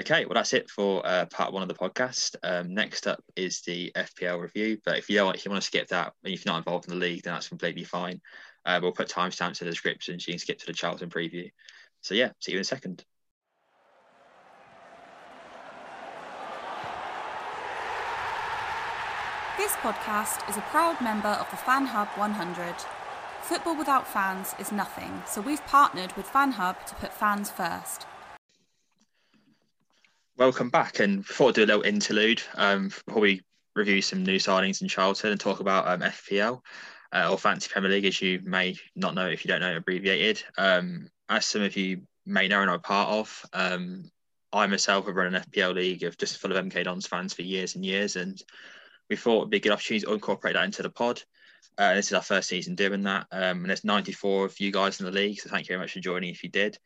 [0.00, 2.36] Okay, well that's it for uh, part one of the podcast.
[2.42, 5.66] Um, next up is the FPL review, but if you don't, if you want to
[5.66, 8.20] skip that, and if you're not involved in the league, then that's completely fine.
[8.64, 11.50] Uh, we'll put timestamps in the description so you can skip to the Charlton preview.
[12.00, 13.04] So yeah, see you in a second.
[19.56, 22.97] This podcast is a proud member of the Fan Hub 100.
[23.48, 28.06] Football without fans is nothing, so we've partnered with FanHub to put fans first.
[30.36, 33.40] Welcome back, and before I do a little interlude, um, before we
[33.74, 36.60] review some new signings in Charlton and talk about um, FPL
[37.14, 39.78] uh, or Fantasy Premier League, as you may not know if you don't know it
[39.78, 40.44] abbreviated.
[40.58, 44.10] Um, as some of you may know and are part of, um,
[44.52, 47.40] I myself have run an FPL league of just full of MK Dons fans for
[47.40, 48.38] years and years, and
[49.08, 51.22] we thought it'd be a good opportunity to incorporate that into the pod.
[51.76, 54.98] Uh, this is our first season doing that, um, and there's 94 of you guys
[54.98, 56.78] in the league, so thank you very much for joining if you did.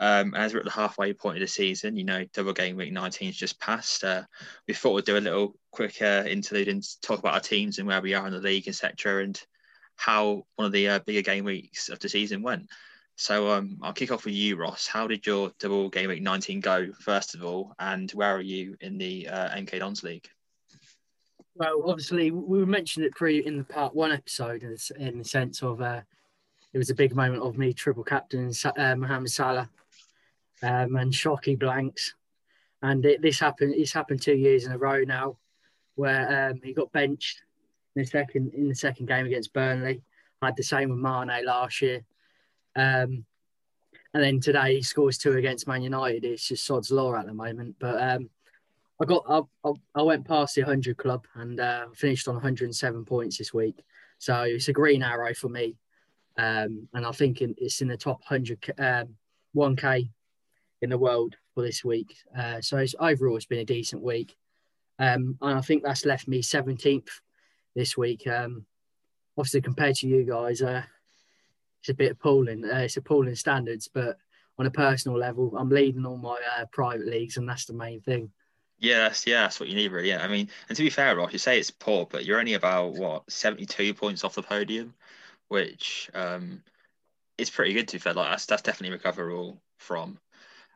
[0.00, 2.92] Um, as we're at the halfway point of the season, you know, double game week
[2.92, 4.02] 19 has just passed.
[4.02, 4.24] Uh,
[4.66, 7.86] we thought we'd do a little quick uh, interlude and talk about our teams and
[7.86, 9.40] where we are in the league, etc., and
[9.94, 12.68] how one of the uh, bigger game weeks of the season went.
[13.16, 14.88] So um, I'll kick off with you, Ross.
[14.88, 18.76] How did your double game week 19 go, first of all, and where are you
[18.80, 20.28] in the uh, MK Dons League?
[21.54, 25.82] Well, obviously, we mentioned it pre in the part one episode in the sense of
[25.82, 26.00] uh,
[26.72, 29.68] it was a big moment of me triple captain uh, Mohamed Salah
[30.62, 32.14] um, and shocky blanks.
[32.80, 33.74] And it, this happened.
[33.76, 35.36] It's happened two years in a row now,
[35.94, 37.42] where um, he got benched
[37.94, 40.02] in the second in the second game against Burnley.
[40.40, 42.02] I had the same with Mane last year,
[42.74, 43.24] um,
[44.14, 46.24] and then today he scores two against Man United.
[46.24, 47.76] It's just sod's law at the moment.
[47.78, 48.30] But um,
[49.02, 53.36] I got I, I, went past the 100 club and uh, finished on 107 points
[53.36, 53.82] this week.
[54.18, 55.76] So it's a green arrow for me,
[56.38, 59.16] um, and I think it's in the top 100 um,
[59.56, 60.08] 1k
[60.82, 62.14] in the world for this week.
[62.38, 64.36] Uh, so it's, overall, it's been a decent week.
[65.00, 67.08] Um, and I think that's left me 17th
[67.74, 68.24] this week.
[68.28, 68.66] Um,
[69.36, 70.82] obviously, compared to you guys, uh,
[71.80, 72.64] it's a bit appalling.
[72.64, 74.16] Uh, it's appalling standards, but
[74.60, 78.00] on a personal level, I'm leading all my uh, private leagues, and that's the main
[78.00, 78.30] thing.
[78.82, 80.08] Yeah, that's, yeah, that's what you need, really.
[80.08, 82.54] Yeah, I mean, and to be fair, Ross, you say it's poor, but you're only
[82.54, 84.92] about what 72 points off the podium,
[85.46, 86.64] which um,
[87.38, 88.12] is pretty good to be fair.
[88.12, 90.18] Like that's that's definitely recoverable from.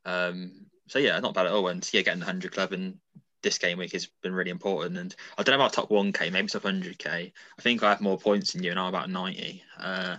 [0.05, 1.67] Um, so yeah, not bad at all.
[1.67, 2.97] And yeah, getting the hundred club and
[3.43, 4.99] this game week has been really important.
[4.99, 7.33] And I don't know about top one k, maybe top hundred k.
[7.59, 9.65] I think I have more points than you, and I'm about ninety.
[9.77, 10.19] Uh,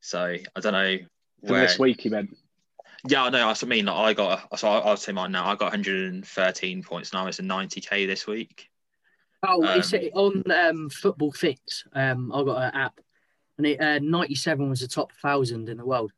[0.00, 0.98] so I don't know.
[1.40, 1.62] Where...
[1.62, 2.36] this week, you meant?
[3.06, 3.48] Yeah, I know.
[3.48, 4.58] I mean, like, I got.
[4.58, 5.46] So I, will say mine now.
[5.46, 8.68] I got 113 points, and I was a 90k this week.
[9.42, 11.84] Oh, um, it's on um, Football Fix.
[11.92, 13.00] Um, I got an app,
[13.56, 16.12] and it, uh, 97 was the top thousand in the world.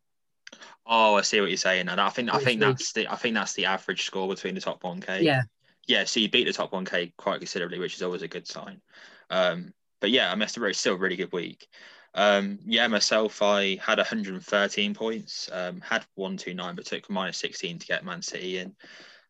[0.86, 1.88] Oh, I see what you're saying.
[1.88, 4.60] And I think I think that's the I think that's the average score between the
[4.60, 5.22] top one k.
[5.22, 5.42] Yeah.
[5.86, 6.04] Yeah.
[6.04, 8.80] So you beat the top one k quite considerably, which is always a good sign.
[9.28, 11.68] Um, but yeah, I missed a very still a really good week.
[12.14, 17.86] Um, yeah, myself, I had 113 points, um, had 129, but took minus 16 to
[17.86, 18.74] get Man City in.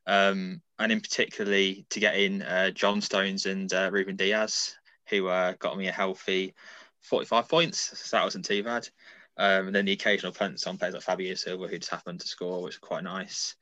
[0.06, 4.76] Um, and in particularly to get in uh, John Stones and uh, Ruben Dias,
[5.08, 6.54] who uh, got me a healthy
[7.02, 7.98] 45 points.
[7.98, 8.88] So that wasn't too bad.
[9.36, 12.28] Um, and then the occasional punts on players like Fabio Silva, who just happened to
[12.28, 13.56] score, which was quite nice.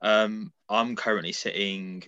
[0.00, 2.04] Um, I'm currently sitting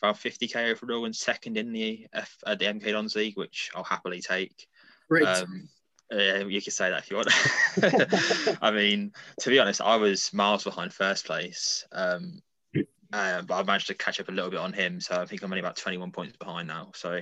[0.00, 3.84] about 50k overall and second in the F, uh, the MK Dons League, which I'll
[3.84, 4.66] happily take.
[5.08, 5.26] Great.
[5.26, 5.68] Um,
[6.10, 8.58] yeah, you can say that if you want.
[8.62, 12.42] I mean, to be honest, I was miles behind first place, um,
[13.12, 15.00] uh, but I managed to catch up a little bit on him.
[15.00, 16.92] So I think I'm only about 21 points behind now.
[16.94, 17.20] So,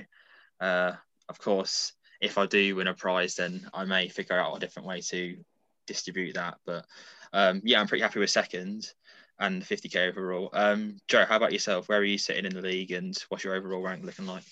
[0.59, 0.93] uh,
[1.29, 4.87] of course, if I do win a prize, then I may figure out a different
[4.87, 5.37] way to
[5.87, 6.57] distribute that.
[6.65, 6.85] But
[7.33, 8.87] um, yeah, I'm pretty happy with second
[9.39, 10.49] and 50k overall.
[10.53, 11.89] Um, Joe, how about yourself?
[11.89, 14.43] Where are you sitting in the league, and what's your overall rank looking like?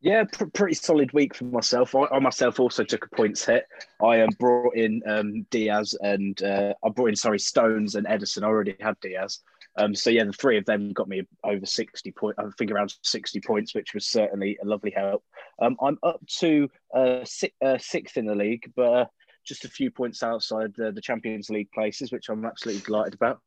[0.00, 1.94] Yeah, pr- pretty solid week for myself.
[1.94, 3.64] I, I, myself also took a points hit.
[4.02, 8.44] I um, brought in um, Dias and uh, I brought in sorry Stones and Ederson.
[8.44, 9.42] I already had Dias,
[9.76, 12.36] Um, so yeah, the three of them got me over sixty point.
[12.38, 15.24] I think around sixty points, which was certainly a lovely help.
[15.60, 19.06] Um, I'm up to uh, six, uh, sixth in the league, but uh,
[19.44, 23.40] just a few points outside the, the Champions League places, which I'm absolutely delighted about.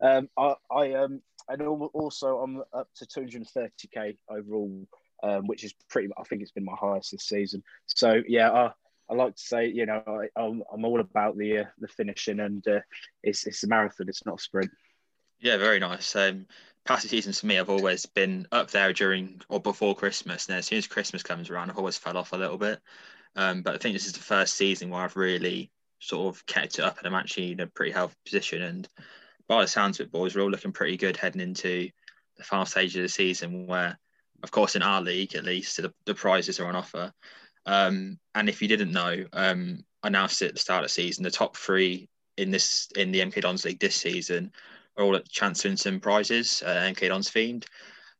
[0.00, 4.86] Um, I, I um, and also I'm up to 230k overall,
[5.22, 6.08] um, which is pretty.
[6.18, 7.62] I think it's been my highest this season.
[7.86, 8.72] So yeah, I,
[9.10, 12.40] I like to say, you know, I, am I'm all about the uh, the finishing,
[12.40, 12.80] and uh,
[13.22, 14.08] it's it's a marathon.
[14.08, 14.70] It's not a sprint.
[15.40, 16.16] Yeah, very nice.
[16.16, 16.46] Um,
[16.84, 20.48] past seasons for me, I've always been up there during or before Christmas.
[20.48, 22.80] And as soon as Christmas comes around, I've always fell off a little bit.
[23.36, 26.78] Um, but I think this is the first season where I've really sort of kept
[26.78, 28.62] it up and I'm actually in a pretty healthy position.
[28.62, 28.88] And
[29.46, 31.90] by the sounds of it, boys, we're all looking pretty good heading into
[32.36, 33.98] the final stage of the season where,
[34.42, 37.12] of course, in our league at least, the, the prizes are on offer.
[37.66, 41.30] Um, and if you didn't know, um, announced at the start of the season, the
[41.30, 44.52] top three in this in the MK Dons League this season
[44.96, 47.64] are all at chance to win some prizes, uh, MK Dons themed.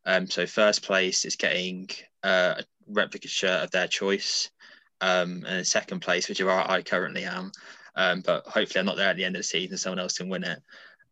[0.05, 1.89] Um, so first place is getting
[2.23, 4.51] uh, a replica shirt of their choice
[5.01, 7.53] um, and second place, which I currently am.
[7.95, 9.77] Um, but hopefully, I'm not there at the end of the season.
[9.77, 10.63] Someone else can win it.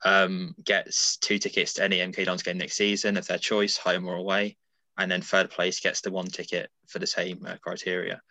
[0.05, 4.07] Um, gets two tickets to any MK Dons game next season of their choice, home
[4.07, 4.57] or away.
[4.99, 8.23] And then third place gets the one ticket for the same uh, criteria.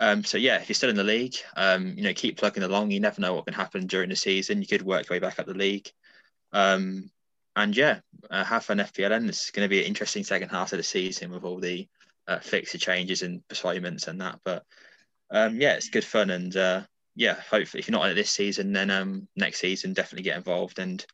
[0.00, 2.90] Um, so yeah, if you're still in the league, um, you know, keep plugging along.
[2.90, 4.60] You never know what can happen during the season.
[4.60, 5.90] You could work your way back up the league.
[6.52, 7.10] Um,
[7.56, 9.28] and yeah, uh, have fun FPLN.
[9.28, 11.86] It's going to be an interesting second half of the season with all the
[12.26, 14.40] uh, fixture changes and postponements and that.
[14.44, 14.64] But
[15.30, 16.82] um, yeah, it's good fun, and uh,
[17.14, 20.36] yeah, hopefully, if you're not on it this season, then um, next season definitely get
[20.36, 20.78] involved.
[20.78, 21.04] And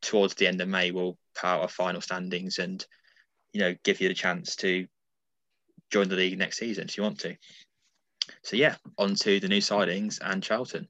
[0.00, 2.84] towards the end of May, we'll power our final standings and
[3.52, 4.86] you know give you the chance to
[5.90, 7.36] join the league next season if you want to.
[8.42, 10.88] So yeah, on to the new sidings and Charlton.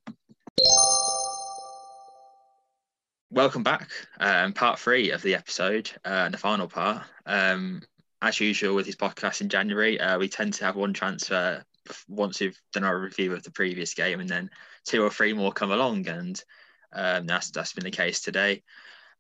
[3.31, 3.89] Welcome back,
[4.21, 7.05] um, part three of the episode uh, and the final part.
[7.25, 7.81] Um,
[8.21, 11.65] as usual with his podcast in January, uh, we tend to have one transfer
[12.09, 14.51] once we've done our review of the previous game, and then
[14.85, 16.45] two or three more come along, and
[16.93, 18.63] um, that's that's been the case today.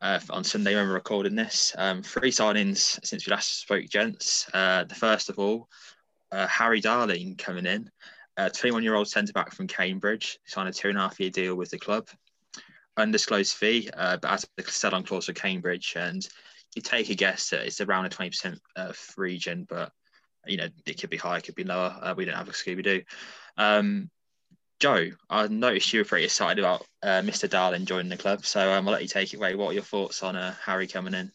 [0.02, 4.50] Uh, on Sunday when we're recording this, um, three signings since we last spoke, gents.
[4.52, 5.68] Uh, the first of all,
[6.32, 7.88] uh, Harry Darling coming in,
[8.36, 11.30] a 21 year old centre back from Cambridge, signed a two and a half year
[11.30, 12.08] deal with the club.
[12.96, 16.28] Undisclosed fee, uh, but as a sell on clause for Cambridge, and
[16.74, 19.92] you take a guess that it's around a 20% uh, region, but
[20.48, 21.96] you know, it could be higher, it could be lower.
[22.02, 23.02] Uh, we don't have a Scooby Doo.
[23.56, 24.10] Um,
[24.82, 27.48] Joe, I noticed you were pretty excited about uh, Mr.
[27.48, 29.54] Darling joining the club, so um, I'll let you take it away.
[29.54, 31.30] What are your thoughts on uh, Harry coming in?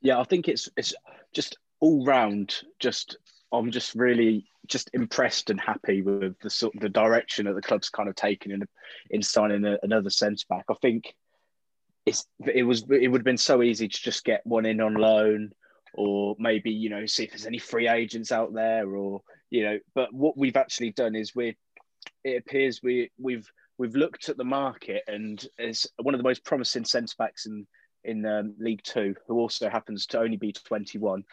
[0.00, 0.94] Yeah, I think it's it's
[1.34, 2.62] just all round.
[2.78, 3.18] Just
[3.52, 7.60] I'm just really just impressed and happy with the sort of the direction that the
[7.60, 8.62] club's kind of taken in
[9.10, 10.64] in signing a, another centre back.
[10.70, 11.14] I think
[12.06, 14.94] it's it was it would have been so easy to just get one in on
[14.94, 15.52] loan
[15.92, 19.78] or maybe you know see if there's any free agents out there or you know
[19.94, 21.56] but what we've actually done is we
[22.24, 26.44] it appears we we've we've looked at the market and as one of the most
[26.44, 27.66] promising centre backs in
[28.04, 31.24] in um, League Two, who also happens to only be 21.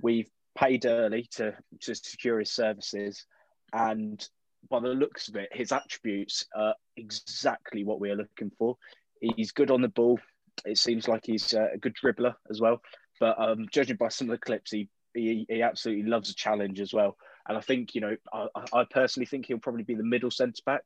[0.00, 3.26] We've paid early to to secure his services,
[3.72, 4.26] and
[4.68, 8.76] by the looks of it, his attributes are exactly what we are looking for.
[9.20, 10.18] He's good on the ball.
[10.64, 12.80] It seems like he's a good dribbler as well.
[13.20, 16.80] But um, judging by some of the clips, he, he, he absolutely loves a challenge
[16.80, 17.16] as well.
[17.48, 20.62] And I think you know, I, I personally think he'll probably be the middle centre
[20.64, 20.84] back,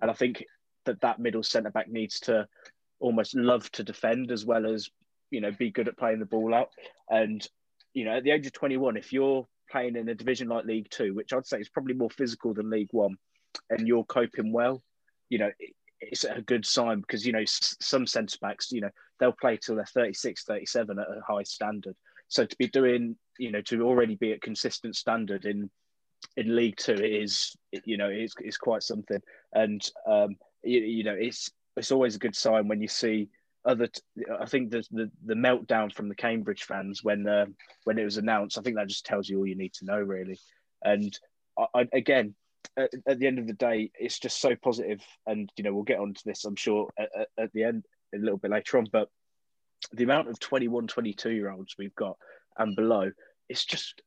[0.00, 0.44] and I think
[0.84, 2.46] that that middle centre back needs to
[3.00, 4.88] almost love to defend as well as
[5.30, 6.70] you know be good at playing the ball out.
[7.10, 7.46] And
[7.94, 10.90] you know, at the age of 21, if you're playing in a division like League
[10.90, 13.16] Two, which I'd say is probably more physical than League One,
[13.70, 14.82] and you're coping well,
[15.28, 15.50] you know,
[16.00, 19.76] it's a good sign because you know some centre backs you know they'll play till
[19.76, 21.96] they're 36 37 at a high standard
[22.28, 25.70] so to be doing you know to already be at consistent standard in
[26.36, 29.20] in league two is you know it's, is quite something.
[29.52, 33.28] And um you, you know it's it's always a good sign when you see
[33.64, 33.88] other
[34.40, 37.44] i think the, the the meltdown from the cambridge fans when uh,
[37.84, 40.00] when it was announced i think that just tells you all you need to know
[40.00, 40.38] really.
[40.82, 41.16] And
[41.58, 42.34] I, I, again
[42.76, 45.82] at, at, the end of the day, it's just so positive, and you know we'll
[45.82, 48.86] get onto this, I'm sure, at, at, the end a little bit later on.
[48.90, 49.08] But
[49.92, 52.16] the amount of 21, 22 year olds we've got
[52.56, 53.10] and below,
[53.48, 54.02] it's just,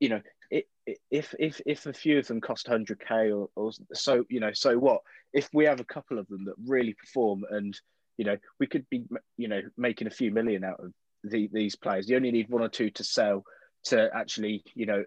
[0.00, 4.40] you know, if if if a few of them cost 100k or, or so, you
[4.40, 5.00] know, so what?
[5.32, 7.78] If we have a couple of them that really perform, and
[8.16, 9.04] you know, we could be,
[9.36, 10.92] you know, making a few million out of
[11.24, 12.08] the, these players.
[12.08, 13.44] You only need one or two to sell
[13.84, 15.04] to actually, you know,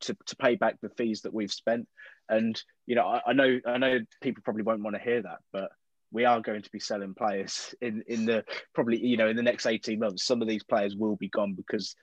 [0.00, 1.88] to, to pay back the fees that we've spent.
[2.28, 5.38] And you know, I, I know I know people probably won't want to hear that,
[5.52, 5.70] but
[6.12, 9.42] we are going to be selling players in in the probably you know in the
[9.42, 11.96] next 18 months some of these players will be gone because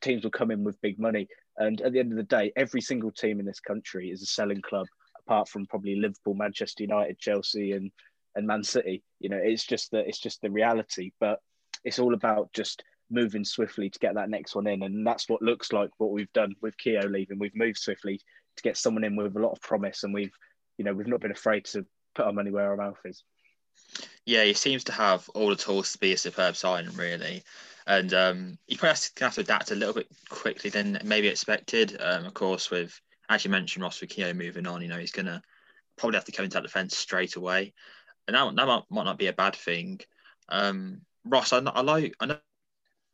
[0.00, 1.28] teams will come in with big money
[1.58, 4.26] and at the end of the day every single team in this country is a
[4.26, 4.86] selling club
[5.26, 7.90] apart from probably Liverpool, Manchester United, Chelsea, and
[8.34, 9.02] and Man City.
[9.20, 11.12] You know, it's just the it's just the reality.
[11.20, 11.40] But
[11.84, 15.42] it's all about just moving swiftly to get that next one in, and that's what
[15.42, 17.38] looks like what we've done with Keogh leaving.
[17.38, 18.20] We've moved swiftly
[18.56, 20.34] to get someone in with a lot of promise, and we've
[20.78, 23.22] you know we've not been afraid to put our money where our mouth is.
[24.24, 27.42] Yeah, he seems to have all the tools to be a superb signing, really.
[27.86, 31.28] And um, he probably has to, have to adapt a little bit quickly than maybe
[31.28, 31.96] expected.
[32.00, 35.42] Um, of course, with as you mentioned, Ross Keogh moving on, you know, he's to
[35.96, 37.72] probably have to come into that defence straight away.
[38.26, 40.00] And that, that might, might not be a bad thing.
[40.48, 42.38] Um, Ross, I, I like, I know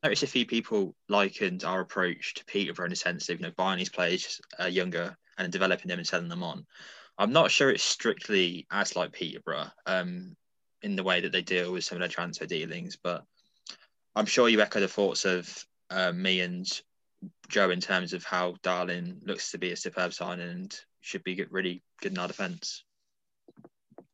[0.02, 3.52] noticed a few people likened our approach to Peterborough in the sense of you know
[3.56, 6.66] buying these players uh, younger and developing them and selling them on.
[7.18, 10.36] I'm not sure it's strictly as like Peterborough um,
[10.82, 13.24] in the way that they deal with some of their transfer dealings, but
[14.20, 16.68] I'm sure you echo the thoughts of uh, me and
[17.48, 21.42] Joe in terms of how Darling looks to be a superb sign and should be
[21.48, 22.84] really good in our defence.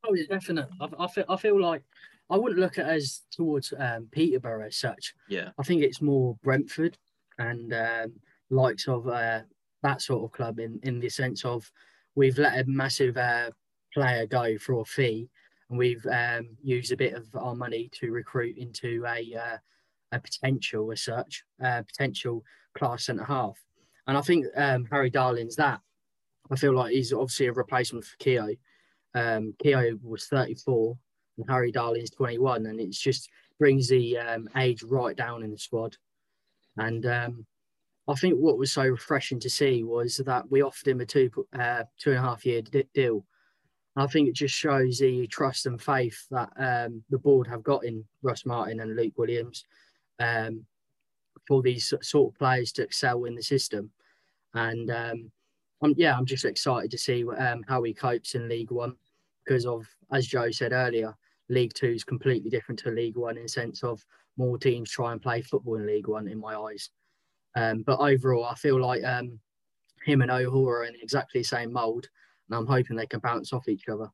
[0.04, 0.70] Oh, yeah, definitely.
[0.80, 1.82] I, I, feel, I feel like
[2.30, 5.12] I wouldn't look at as towards um, Peterborough as such.
[5.28, 5.50] Yeah.
[5.59, 6.96] I think it's more Brentford
[7.40, 8.12] and um,
[8.48, 9.40] likes of uh,
[9.82, 11.68] that sort of club in, in the sense of
[12.14, 13.50] we've let a massive uh,
[13.92, 15.28] player go for a fee
[15.68, 19.57] and we've um, used a bit of our money to recruit into a uh,
[20.12, 22.44] a potential as such, uh, potential
[22.76, 23.59] class centre half.
[24.07, 25.80] And I think um, Harry Darling's that.
[26.50, 28.57] I feel like he's obviously a replacement for Keogh.
[29.14, 30.96] Um, Keogh was 34
[31.38, 33.28] and Harry Darling's 21, and it just
[33.59, 35.96] brings the um, age right down in the squad.
[36.76, 37.46] And um,
[38.09, 41.30] I think what was so refreshing to see was that we offered him a two
[41.59, 43.24] uh, two and a half year d- deal.
[43.96, 47.84] I think it just shows the trust and faith that um, the board have got
[47.84, 49.64] in Ross Martin and Luke Williams
[50.19, 50.64] um,
[51.47, 53.91] for these sort of players to excel in the system.
[54.55, 55.31] And um,
[55.83, 58.97] I'm, yeah, I'm just excited to see um, how he copes in League One
[59.45, 61.14] because of, as Joe said earlier,
[61.49, 64.05] League Two is completely different to League One in the sense of
[64.37, 66.91] more teams try and play football in League One, in my eyes.
[67.55, 69.39] Um, but overall, I feel like um,
[70.05, 72.09] him and O'Hora are in exactly the same mould,
[72.49, 74.11] and I'm hoping they can bounce off each other.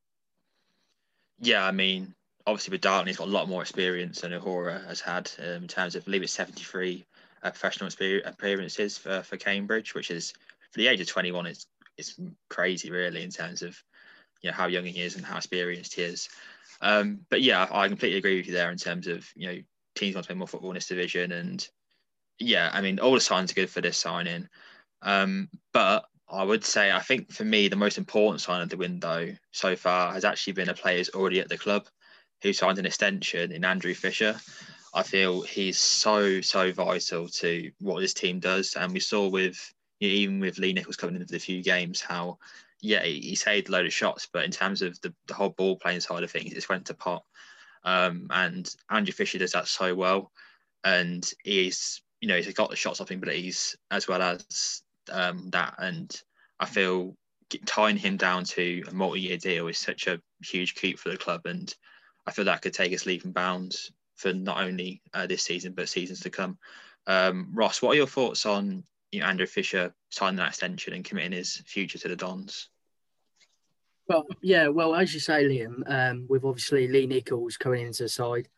[1.40, 2.14] Yeah, I mean,
[2.46, 5.68] obviously with Darling, he's got a lot more experience than O'Hora has had um, in
[5.68, 7.04] terms of, I believe it's 73
[7.42, 7.90] uh, professional
[8.24, 10.32] appearances for, for Cambridge, which is
[10.70, 11.66] for the age of 21, it's
[11.98, 12.18] it's
[12.48, 13.76] crazy really in terms of
[14.40, 16.28] you know how young he is and how experienced he is.
[16.80, 19.58] Um, but yeah, I completely agree with you there in terms of you know
[19.94, 21.66] teams want to play more football in this division, and
[22.38, 24.48] yeah, I mean all the signs are good for this signing.
[25.02, 28.76] Um, but I would say I think for me the most important sign of the
[28.76, 31.86] window so far has actually been a player who's already at the club,
[32.42, 34.38] who signed an extension in Andrew Fisher.
[34.94, 39.72] I feel he's so so vital to what this team does, and we saw with
[40.00, 42.38] even with Lee Nicholls coming into the few games how
[42.82, 45.50] yeah, he, he saved a load of shots, but in terms of the, the whole
[45.50, 47.22] ball playing side of things, it's went to pot.
[47.84, 50.32] Um, and Andrew Fisher does that so well.
[50.84, 54.82] And he's, you know, he's got the shots off him, but he's as well as
[55.10, 55.74] um, that.
[55.78, 56.12] And
[56.58, 57.16] I feel
[57.66, 61.42] tying him down to a multi-year deal is such a huge coup for the club,
[61.44, 61.72] and
[62.26, 65.88] I feel that could take us leaving bounds for not only uh, this season but
[65.88, 66.58] seasons to come.
[67.06, 71.04] Um, Ross, what are your thoughts on you know, Andrew Fisher signing that extension and
[71.04, 72.68] committing his future to the Dons?
[74.08, 78.08] Well, yeah, well, as you say, Liam, um, with obviously Lee Nicholls coming into the
[78.08, 78.48] side,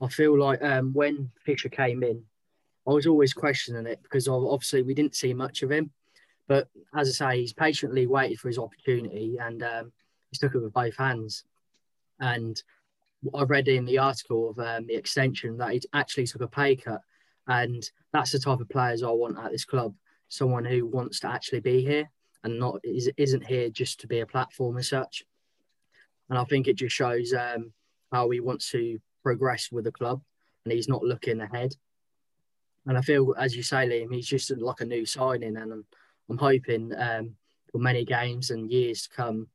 [0.00, 2.22] I feel like um, when Fisher came in,
[2.86, 5.90] I was always questioning it because obviously we didn't see much of him.
[6.46, 9.92] But as I say, he's patiently waited for his opportunity and um,
[10.30, 11.44] he's took it with both hands.
[12.20, 12.62] And
[13.34, 16.76] I read in the article of um, the extension that he actually took a pay
[16.76, 17.00] cut.
[17.48, 19.94] And that's the type of players I want at this club
[20.28, 22.10] someone who wants to actually be here
[22.42, 25.24] and not is, isn't here just to be a platform as such.
[26.28, 27.72] And I think it just shows um,
[28.12, 30.20] how he wants to progress with the club,
[30.64, 31.74] and he's not looking ahead.
[32.86, 35.84] And I feel, as you say, Liam, he's just like a new signing, and I'm,
[36.30, 37.34] I'm hoping um,
[37.70, 39.48] for many games and years to come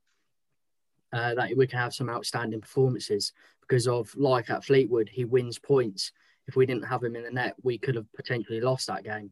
[1.12, 3.32] uh, that we can have some outstanding performances.
[3.62, 6.12] Because of like at Fleetwood, he wins points.
[6.46, 9.30] If we didn't have him in the net, we could have potentially lost that game.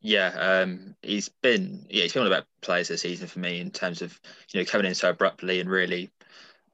[0.00, 3.60] Yeah, um, he's been yeah he's been one of the players this season for me
[3.60, 4.18] in terms of
[4.52, 6.10] you know coming in so abruptly and really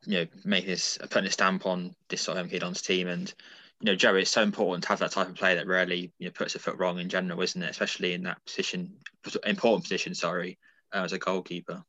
[0.07, 3.33] you know making this putting a stamp on this sort of MK Dons team and
[3.81, 6.27] you know Joey it's so important to have that type of player that rarely you
[6.27, 8.97] know puts a foot wrong in general isn't it especially in that position
[9.45, 10.59] important position sorry
[10.93, 11.83] uh, as a goalkeeper.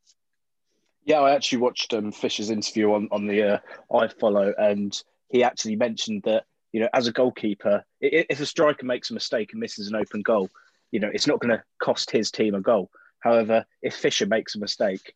[1.09, 4.95] Yeah, I actually watched um, Fisher's interview on on the uh, Follow, and
[5.27, 9.49] he actually mentioned that you know as a goalkeeper if a striker makes a mistake
[9.51, 10.49] and misses an open goal
[10.91, 12.89] you know, it's not going to cost his team a goal.
[13.19, 15.13] However, if Fisher makes a mistake,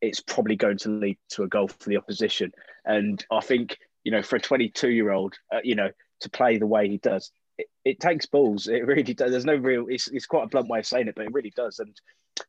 [0.00, 2.52] it's probably going to lead to a goal for the opposition.
[2.84, 6.58] And I think you know for a 22 year old, uh, you know to play
[6.58, 8.66] the way he does, it, it, takes balls.
[8.66, 9.30] It really does.
[9.30, 9.86] There's no real.
[9.88, 11.80] It's, it's quite a blunt way of saying it, but it really does.
[11.80, 11.94] And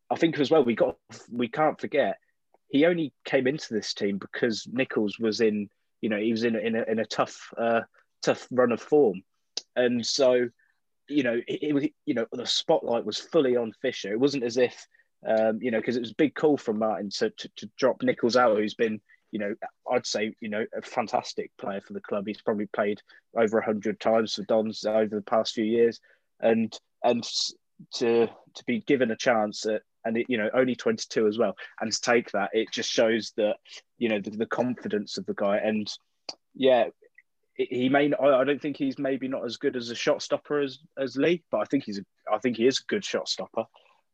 [0.10, 0.98] I think as well, we got
[1.32, 2.18] we can't forget
[2.70, 5.70] he only came into this team because Nicholls was in.
[6.02, 7.82] You know, he was in in a, in a tough uh,
[8.22, 9.24] tough run of form,
[9.76, 10.50] and so
[11.08, 14.12] you know it, was you know the spotlight was fully on Fisher.
[14.12, 14.88] It wasn't as if
[15.28, 18.04] um, you know because it was a big call from Martin to, to to drop
[18.04, 19.02] Nicholls out, who's been
[19.36, 19.54] you know,
[19.92, 22.26] I'd say, you know, a fantastic player for the club.
[22.26, 23.02] He's probably played
[23.38, 26.00] over hundred times for Dons over the past few years,
[26.40, 27.22] and and
[27.96, 31.56] to to be given a chance at and it, you know only 22 as well.
[31.82, 33.58] And to take that it just shows that
[33.98, 35.58] you know the, the confidence of the guy.
[35.58, 35.92] And
[36.54, 36.86] yeah
[37.58, 40.60] he may not, I don't think he's maybe not as good as a shot stopper
[40.60, 43.30] as as Lee but I think he's a, I think he is a good shot
[43.30, 43.66] stopper.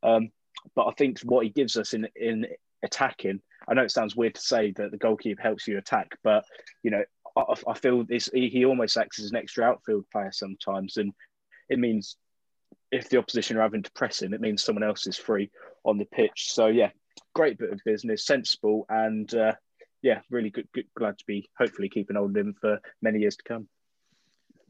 [0.02, 0.30] Um,
[0.76, 2.46] but I think what he gives us in in
[2.84, 6.44] attacking I know it sounds weird to say that the goalkeeper helps you attack, but
[6.82, 7.04] you know,
[7.36, 11.12] I, I feel this he, he almost acts as an extra outfield player sometimes, and
[11.68, 12.16] it means
[12.92, 15.50] if the opposition are having to press him, it means someone else is free
[15.84, 16.52] on the pitch.
[16.52, 16.90] So yeah,
[17.34, 19.54] great bit of business, sensible, and uh,
[20.02, 20.86] yeah, really good, good.
[20.96, 23.68] Glad to be hopefully keeping hold of him for many years to come.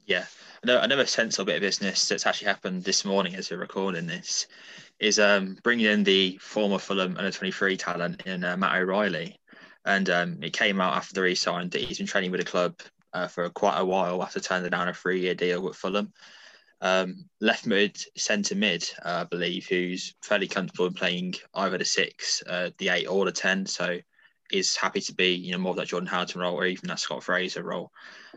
[0.07, 0.25] Yeah,
[0.64, 4.49] another sensible bit of business that's actually happened this morning as we're recording this
[4.99, 9.39] is um, bringing in the former Fulham under 23 talent in uh, Matt O'Riley.
[9.85, 12.75] And um, it came out after the re-sign that he's been training with the club
[13.12, 16.12] uh, for quite a while after turning down a three-year deal with Fulham.
[16.83, 21.85] Um, left mid, centre mid, uh, I believe, who's fairly comfortable in playing either the
[21.85, 23.64] six, uh, the eight, or the ten.
[23.66, 23.99] So
[24.53, 27.01] is happy to be, you know, more of that Jordan Houghton role or even that
[27.01, 27.91] Scott Fraser role.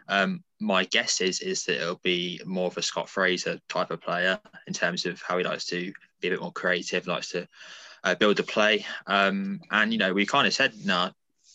[0.07, 4.01] Um, my guess is is that it'll be more of a Scott Fraser type of
[4.01, 5.91] player in terms of how he likes to
[6.21, 7.47] be a bit more creative, likes to
[8.03, 8.85] uh, build a play.
[9.07, 11.11] Um, and you know, we kind of said in our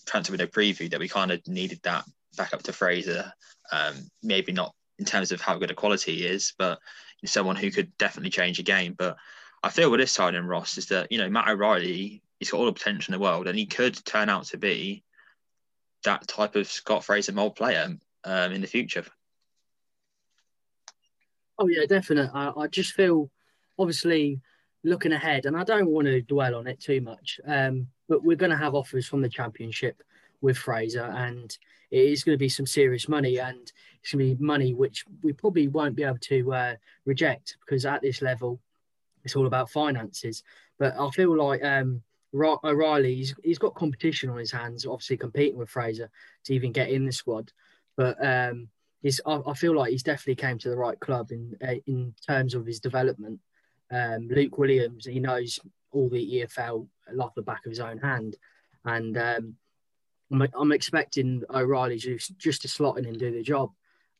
[0.06, 2.04] transfer window preview that we kind of needed that
[2.36, 3.32] back up to Fraser.
[3.72, 6.78] Um, maybe not in terms of how good a quality he is, but
[7.24, 8.94] someone who could definitely change a game.
[8.96, 9.16] But
[9.62, 12.58] I feel with this side in Ross is that you know Matt O'Riley, he's got
[12.58, 15.02] all the potential in the world, and he could turn out to be
[16.04, 19.04] that type of Scott Fraser mold player um, in the future.
[21.58, 22.30] Oh yeah, definitely.
[22.32, 23.30] I, I just feel
[23.78, 24.40] obviously
[24.84, 27.40] looking ahead, and I don't want to dwell on it too much.
[27.46, 30.02] Um, but we're going to have offers from the championship
[30.40, 31.56] with Fraser, and
[31.90, 33.72] it is going to be some serious money, and
[34.02, 36.74] it's going to be money which we probably won't be able to uh,
[37.04, 38.60] reject because at this level,
[39.24, 40.42] it's all about finances.
[40.78, 42.02] But I feel like um,
[42.34, 46.10] O'Riley, he's, he's got competition on his hands, obviously competing with Fraser
[46.44, 47.52] to even get in the squad.
[47.96, 48.68] But um,
[49.02, 52.14] he's, I, I, feel like he's definitely came to the right club in uh, in
[52.26, 53.40] terms of his development.
[53.90, 55.58] Um, Luke Williams, he knows
[55.92, 56.86] all the EFL
[57.20, 58.36] off the back of his own hand,
[58.84, 59.56] and um,
[60.30, 63.72] I'm, expecting O'Riley just just to slot in and do the job.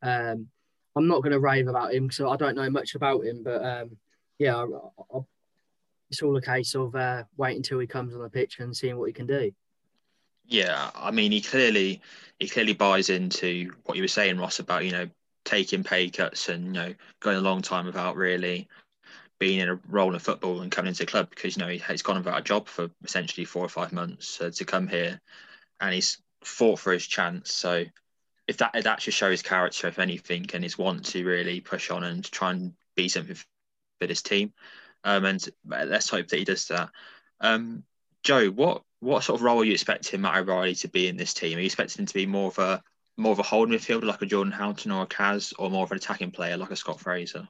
[0.02, 0.48] Um,
[0.96, 3.64] I'm not going to rave about him because I don't know much about him, but
[3.64, 3.96] um,
[4.38, 5.20] yeah, I, I,
[6.10, 8.98] it's all a case of uh, waiting until he comes on the pitch and seeing
[8.98, 9.52] what he can do.
[10.46, 12.00] Yeah, I mean, he clearly
[12.40, 15.08] he clearly buys into what you were saying, Ross, about you know
[15.44, 18.68] taking pay cuts and you know going a long time without really
[19.38, 21.78] being in a role in football and coming into the club because you know he,
[21.78, 25.20] has gone without a job for essentially four or five months uh, to come here,
[25.80, 27.52] and he's fought for his chance.
[27.52, 27.84] So
[28.46, 32.04] if that that just shows character, if anything, and his want to really push on
[32.04, 34.52] and try and be something for this team,
[35.04, 36.90] um, and let's hope that he does that.
[37.40, 37.84] Um,
[38.22, 41.34] Joe, what what sort of role are you expecting Matt O'Riley to be in this
[41.34, 41.56] team?
[41.56, 42.82] Are you expecting him to be more of a
[43.16, 45.90] more of a holding midfielder like a Jordan Houghton or a Kaz, or more of
[45.92, 47.48] an attacking player like a Scott Fraser?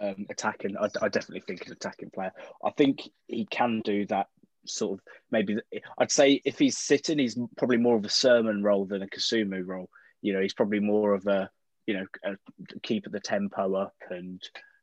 [0.00, 2.30] Um, attacking, I, I, definitely think an attacking player.
[2.64, 4.28] I think he can do that
[4.68, 5.56] sort of maybe.
[5.98, 9.66] I'd say if he's sitting, he's probably more of a Sorensen role than a Kasumu
[9.66, 9.88] role.
[10.22, 11.50] You know, he's probably more of a
[11.86, 12.36] you know a,
[12.82, 14.42] keep the tempo up and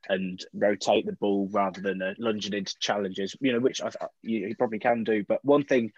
[0.09, 3.89] and rotate the ball rather than uh, lunging into challenges, you know, which I,
[4.21, 5.23] he probably can do.
[5.27, 5.91] But one thing,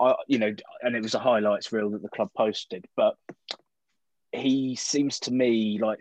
[0.00, 3.16] I, you know, and it was a highlights reel that the club posted, but
[4.32, 6.00] he seems to me like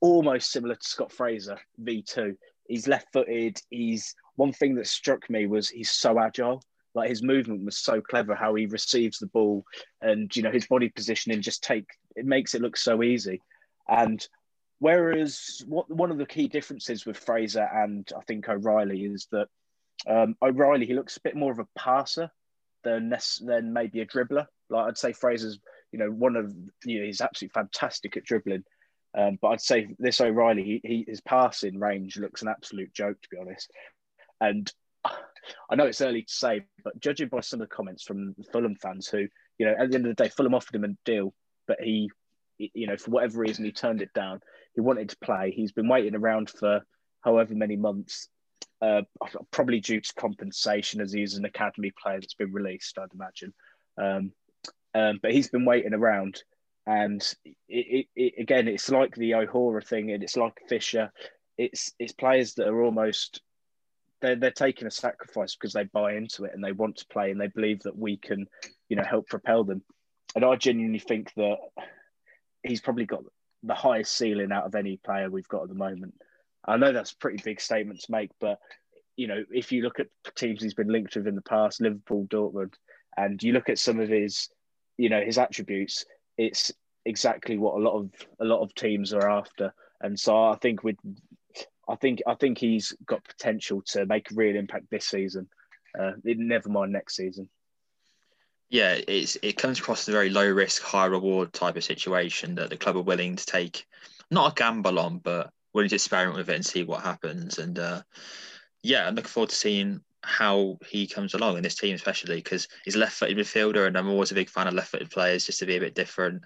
[0.00, 2.36] almost similar to Scott Fraser, V2.
[2.72, 3.60] He's left footed.
[3.70, 6.62] He's one thing that struck me was he's so agile.
[6.94, 9.64] Like his movement was so clever, how he receives the ball,
[10.00, 13.40] and you know his body positioning just take it makes it look so easy.
[13.88, 14.26] And
[14.82, 19.46] Whereas what one of the key differences with Fraser and I think O'Riley is that
[20.08, 22.32] um, O'Riley he looks a bit more of a passer
[22.82, 24.48] than than maybe a dribbler.
[24.70, 25.60] Like I'd say Fraser's
[25.92, 26.52] you know one of
[26.84, 28.64] you know he's absolutely fantastic at dribbling,
[29.16, 33.20] um, but I'd say this O'Riley, he, he, his passing range looks an absolute joke
[33.20, 33.70] to be honest.
[34.40, 34.72] And
[35.70, 38.76] I know it's early to say, but judging by some of the comments from Fulham
[38.76, 41.32] fans, who you know, at the end of the day, Fulham offered him a deal,
[41.66, 42.10] but he,
[42.58, 44.40] you know, for whatever reason, he turned it down.
[44.74, 45.52] He wanted to play.
[45.54, 46.80] He's been waiting around for
[47.20, 48.28] however many months,
[48.80, 49.02] uh,
[49.50, 53.54] probably due to compensation, as he's an academy player that's been released, I'd imagine.
[53.96, 54.32] Um,
[54.94, 56.42] um, but he's been waiting around,
[56.86, 61.12] and it, it, it, again, it's like the O'Hora thing, and it's like Fisher.
[61.58, 63.40] It's it's players that are almost
[64.20, 67.30] they're they're taking a sacrifice because they buy into it and they want to play
[67.30, 68.46] and they believe that we can,
[68.88, 69.82] you know, help propel them.
[70.34, 71.58] And I genuinely think that
[72.62, 73.24] he's probably got
[73.62, 76.14] the highest ceiling out of any player we've got at the moment.
[76.64, 78.58] I know that's a pretty big statement to make, but
[79.16, 80.06] you know, if you look at
[80.36, 82.74] teams he's been linked with in the past, Liverpool, Dortmund,
[83.16, 84.48] and you look at some of his,
[84.96, 86.06] you know, his attributes,
[86.36, 86.72] it's
[87.04, 88.10] exactly what a lot of
[88.40, 89.74] a lot of teams are after.
[90.00, 90.96] And so I think with
[91.88, 95.48] I think I think he's got potential to make a real impact this season.
[95.98, 97.48] Uh, never mind next season.
[98.70, 102.54] Yeah, it's it comes across as a very low risk, high reward type of situation
[102.54, 103.86] that the club are willing to take,
[104.30, 107.58] not a gamble on, but willing to experiment with it and see what happens.
[107.58, 108.02] And uh,
[108.82, 112.68] yeah, I'm looking forward to seeing how he comes along in this team, especially because
[112.84, 115.76] he's left-footed midfielder, and I'm always a big fan of left-footed players, just to be
[115.76, 116.44] a bit different.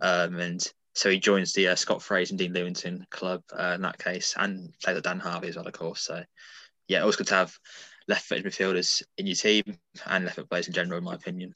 [0.00, 3.82] Um, and so he joins the uh, Scott Fraser and Dean Lewington club uh, in
[3.82, 6.00] that case, and plays at Dan Harvey as well, of course.
[6.02, 6.22] So
[6.88, 7.58] yeah, always good to have
[8.08, 9.64] left-footed midfielders in your team
[10.06, 11.54] and left-footed players in general, in my opinion.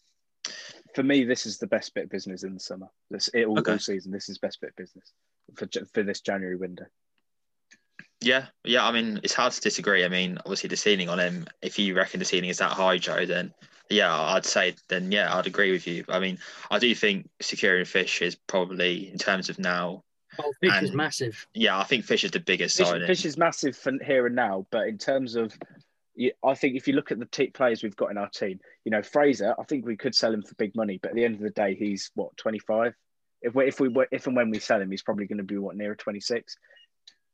[0.95, 2.89] For me, this is the best bit of business in the summer.
[3.11, 3.73] This it all, okay.
[3.73, 4.11] all season.
[4.11, 5.13] This is best bit of business
[5.55, 6.87] for for this January window.
[8.21, 8.87] Yeah, yeah.
[8.87, 10.05] I mean, it's hard to disagree.
[10.05, 11.47] I mean, obviously the ceiling on him.
[11.63, 13.53] If you reckon the ceiling is that high, Joe, then
[13.89, 16.05] yeah, I'd say then yeah, I'd agree with you.
[16.09, 16.39] I mean,
[16.71, 20.05] I do think securing fish is probably in terms of now.
[20.39, 21.47] Oh, fish and, is massive.
[21.55, 23.07] Yeah, I think fish is the biggest fish, signing.
[23.07, 25.53] Fish is massive for here and now, but in terms of,
[26.45, 28.91] I think if you look at the t- players we've got in our team, you
[28.93, 31.35] know, Fraser, I think we could sell him for big money, but at the end
[31.35, 32.95] of the day, he's what twenty five.
[33.43, 35.57] If we if we if and when we sell him, he's probably going to be
[35.57, 36.57] what nearer twenty six.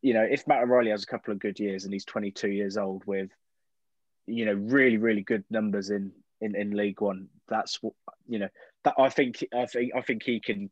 [0.06, 2.50] You know, if Matt O'Riley has a couple of good years and he's twenty two
[2.50, 3.30] years old with,
[4.28, 7.26] you know, really really good numbers in in, in League One.
[7.48, 7.94] That's what
[8.28, 8.48] you know.
[8.84, 10.70] That I think I think I think he can.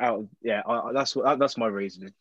[0.00, 2.14] Out yeah, I, that's what that's my reasoning.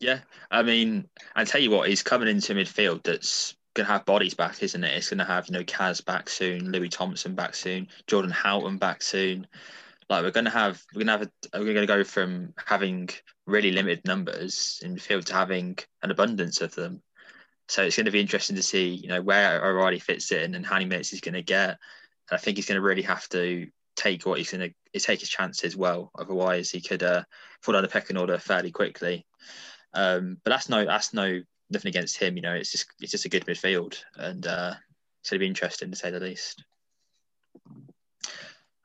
[0.00, 0.18] Yeah,
[0.50, 4.34] I mean, I tell you what, he's coming into midfield that's going to have bodies
[4.34, 4.94] back, isn't it?
[4.94, 8.76] It's going to have you know Kaz back soon, Louis Thompson back soon, Jordan Houghton
[8.76, 9.46] back soon.
[10.08, 13.08] Like we're to have we're to have a, we're to go from having
[13.46, 17.02] really limited numbers in the field to having an abundance of them.
[17.68, 20.66] So it's going to be interesting to see, you know, where O'Riley fits in and
[20.66, 21.70] how many minutes he's going to get.
[21.70, 21.78] And
[22.32, 25.28] I think he's going to really have to take what he's going to take his
[25.28, 26.10] chances well.
[26.18, 27.24] Otherwise, he could uh,
[27.62, 29.26] fall down the pecking order fairly quickly.
[29.94, 31.40] Um, but that's no, that's no
[31.70, 32.36] nothing against him.
[32.36, 34.74] You know, it's just it's just a good midfield, and uh,
[35.20, 36.64] it's going to be interesting to say the least.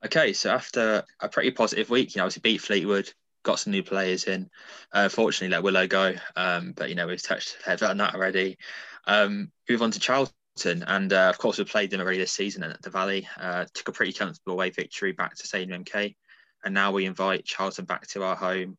[0.06, 3.12] Okay, so after a pretty positive week, you know, obviously beat Fleetwood,
[3.44, 4.50] got some new players in.
[4.94, 8.58] Uh, fortunately, let Willow go, um, but you know we've touched head on that already.
[9.06, 12.64] Um, move on to Charlton, and uh, of course we played them already this season
[12.64, 13.28] at the Valley.
[13.38, 16.16] Uh, took a pretty comfortable away victory back to Stadium MK,
[16.64, 18.78] and now we invite Charlton back to our home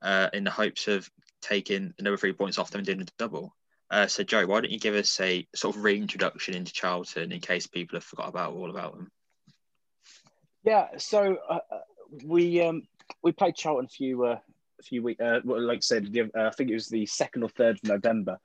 [0.00, 1.10] uh, in the hopes of
[1.42, 3.54] taking another three points off them and doing a double.
[3.90, 7.40] Uh, so Joe, why don't you give us a sort of reintroduction into Charlton in
[7.40, 9.10] case people have forgot about all about them?
[10.64, 11.58] Yeah, so uh,
[12.24, 12.82] we um,
[13.22, 14.38] we played Charlton a few uh,
[14.78, 15.20] a few weeks.
[15.20, 18.38] Uh, like I said, uh, I think it was the second or third of November,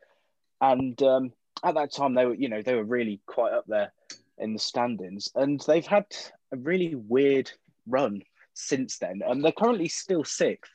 [0.59, 1.31] and um,
[1.63, 3.91] at that time they were you know they were really quite up there
[4.39, 6.05] in the standings, and they've had
[6.51, 7.51] a really weird
[7.85, 10.71] run since then, and they're currently still sixth,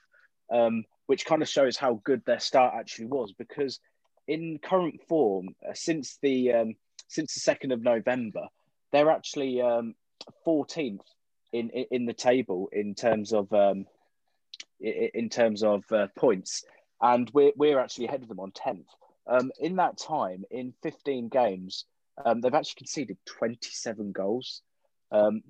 [0.53, 3.80] um, which kind of shows how good their start actually was because
[4.28, 6.74] in current form uh, since the um,
[7.09, 8.47] since the second of November,
[8.93, 9.97] they're actually um,
[10.47, 11.01] 14th
[11.53, 13.86] in, in, the table in terms of um,
[14.80, 16.64] in terms of uh, points,
[17.00, 18.88] and we're we're actually ahead of them on tenth.
[19.26, 21.84] Um, in that time, in fifteen games,
[22.24, 24.62] um, they've actually conceded twenty seven goals,
[25.12, 25.42] um,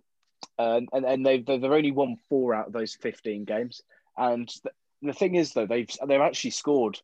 [0.58, 3.80] and and, they've they've only won four out of those fifteen games.
[4.16, 4.70] And the,
[5.02, 7.00] the thing is, though, they've they've actually scored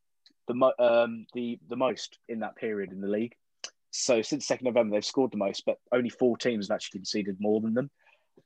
[0.49, 3.35] the mo- um, the the most in that period in the league.
[3.91, 7.39] So since second November, they've scored the most, but only four teams have actually conceded
[7.41, 7.91] more than them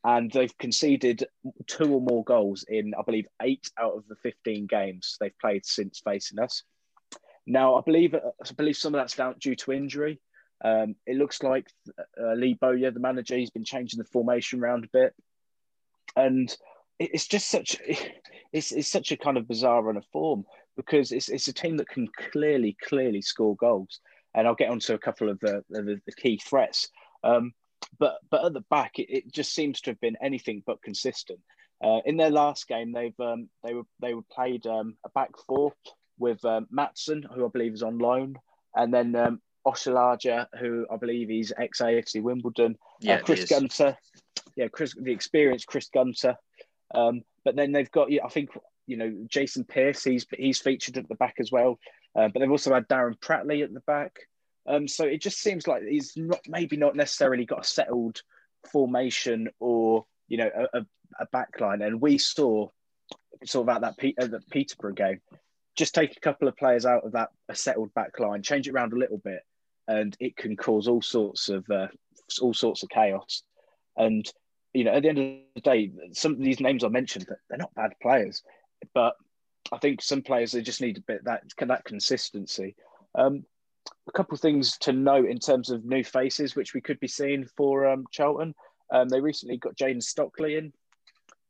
[0.05, 1.25] and they've conceded
[1.67, 5.65] two or more goals in, I believe, eight out of the 15 games they've played
[5.65, 6.63] since facing us.
[7.47, 10.21] Now, I believe I believe some of that's down due to injury.
[10.65, 11.67] Um, it looks like
[12.21, 15.13] uh, Lee Bowyer, the manager, he's been changing the formation around a bit,
[16.15, 16.55] and
[17.01, 17.79] it's just such
[18.53, 20.45] it's, it's such a kind of bizarre run of form
[20.77, 24.01] because it's it's a team that can clearly clearly score goals,
[24.35, 26.89] and I'll get onto a couple of the the, the key threats.
[27.25, 27.53] Um,
[27.99, 31.41] but but at the back, it, it, just seems to have been anything but consistent.
[31.83, 35.31] Uh, in their last game, they've um, they were they were played um, a back
[35.47, 35.73] four
[36.19, 38.37] with um, Maatsen, who I believe is on loan,
[38.75, 42.73] and then um, Oshilaja, who I believe he's ex AFC Wimbledon.
[42.73, 43.49] Uh, Yeah, uh, Chris.
[43.49, 43.97] Gunter,
[44.57, 46.37] yeah, Chris, the experienced Chris Gunter.
[46.95, 48.51] Um, but then they've got, I think
[48.87, 50.05] you know Jason Pearce.
[50.05, 51.79] He's he's featured at the back as well.
[52.15, 54.19] Uh, but they've also had Darren Pratley at the back.
[54.67, 58.23] Um, so it just seems like he's not maybe not necessarily got a settled
[58.71, 60.87] formation or you know a, a,
[61.21, 61.83] a back line.
[61.83, 62.69] And we saw
[63.45, 65.21] sort of at that Pe- at the Peterborough game,
[65.77, 68.73] just take a couple of players out of that a settled back line, change it
[68.73, 69.41] around a little bit,
[69.89, 71.89] and it can cause all sorts of uh,
[72.41, 73.43] all sorts of chaos.
[73.97, 74.31] And
[74.73, 77.59] you know, at the end of the day, some of these names I mentioned, they're
[77.59, 78.43] not bad players,
[78.95, 79.17] but
[79.71, 82.75] I think some players they just need a bit that that consistency.
[83.15, 83.45] Um,
[84.09, 87.09] a couple of things to note in terms of new faces, which we could be
[87.09, 88.55] seeing for um, Charlton.
[88.91, 90.73] Um, they recently got Jayden Stockley in,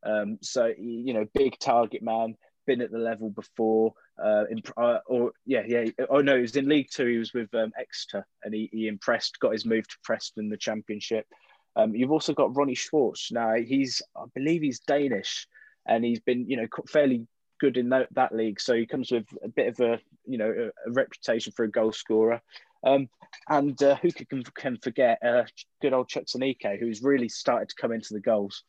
[0.04, 2.36] um, so you know, big target man,
[2.66, 3.94] been at the level before.
[4.22, 4.44] Uh,
[4.76, 5.86] uh, or yeah, yeah.
[6.10, 7.06] Oh no, he was in League Two.
[7.06, 9.38] He was with um, Exeter, and he, he impressed.
[9.40, 11.26] Got his move to Preston, the Championship.
[11.74, 13.32] Um, you've also got Ronnie Schwartz.
[13.32, 15.46] Now he's, I believe, he's Danish,
[15.86, 17.26] and he's been, you know, fairly
[17.62, 18.60] good in that, that league.
[18.60, 21.70] So he comes with a bit of a, you know, a, a reputation for a
[21.70, 22.42] goal scorer.
[22.84, 23.08] Um,
[23.48, 25.44] and uh, who can, can forget uh,
[25.80, 28.64] good old Chuks Aneke, who's really started to come into the goals.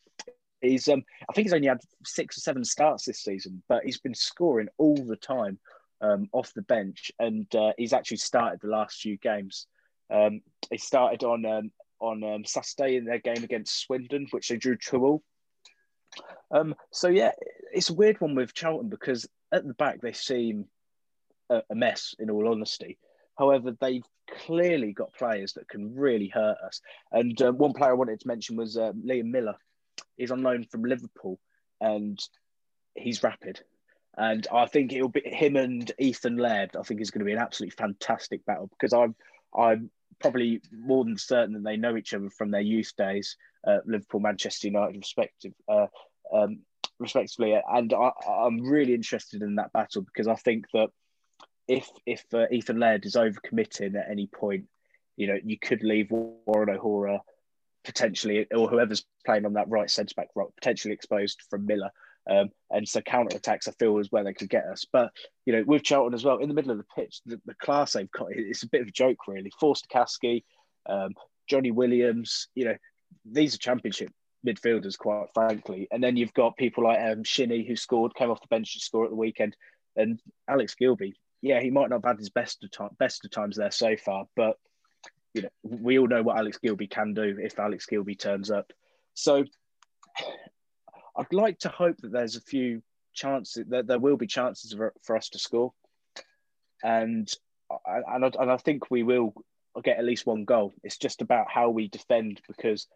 [0.62, 4.00] He's, um, I think he's only had six or seven starts this season, but he's
[4.00, 5.58] been scoring all the time
[6.00, 9.66] um, off the bench, and uh, he's actually started the last few games.
[10.14, 14.58] Um, he started on um, on um, Saturday in their game against Swindon, which they
[14.58, 15.24] drew two all.
[16.52, 17.32] Um, so yeah,
[17.74, 20.66] it's a weird one with Charlton because at the back they seem
[21.50, 22.16] a, a mess.
[22.20, 22.98] In all honesty,
[23.38, 24.06] however, they've
[24.46, 26.82] clearly got players that can really hurt us.
[27.12, 29.56] And uh, one player I wanted to mention was uh, Liam Millar.
[30.18, 31.40] He's on loan from Liverpool,
[31.82, 32.20] and
[32.96, 33.62] he's rapid.
[34.16, 36.76] And I think it'll be him and Ethan Laird.
[36.76, 39.16] I think is going to be an absolutely fantastic battle because I'm
[39.56, 39.90] I'm
[40.20, 43.38] probably more than certain that they know each other from their youth days,
[43.68, 45.88] uh, Liverpool, Manchester United, respective, uh,
[46.34, 46.60] um,
[47.00, 47.60] respectively.
[47.68, 50.90] And I, I'm really interested in that battle because I think that
[51.68, 54.66] if if uh, Ethan Laird is overcommitting at any point,
[55.16, 57.22] you know, you could leave Warren O'Hora
[57.84, 61.92] potentially, or whoever's playing on that right centre back, potentially exposed from Millar.
[62.30, 64.86] Um, and so counter attacks, I feel, is where they could get us.
[64.92, 65.12] But
[65.46, 67.94] you know, with Charlton as well, in the middle of the pitch, the, the class
[67.94, 69.52] they've got, it's a bit of a joke, really.
[69.60, 69.88] Forster
[70.88, 71.14] um,
[71.48, 72.76] Johnny Williams, you know,
[73.26, 74.10] these are championship
[74.46, 75.88] midfielders, quite frankly.
[75.92, 78.80] And then you've got people like um, Shinnie, who scored, came off the bench to
[78.80, 79.56] score at the weekend,
[79.96, 81.14] and Alex Gilbey.
[81.42, 83.98] Yeah, he might not have had his best of time, best of times there so
[83.98, 84.58] far, but
[85.34, 88.72] you know, we all know what Alex Gilbey can do if Alex Gilbey turns up.
[89.14, 89.44] So
[91.16, 92.82] I'd like to hope that there's a few
[93.14, 95.74] chances that there will be chances for, us to score,
[96.84, 97.32] and
[97.86, 99.34] and I, and I think we will
[99.84, 100.74] get at least one goal.
[100.84, 102.88] It's just about how we defend because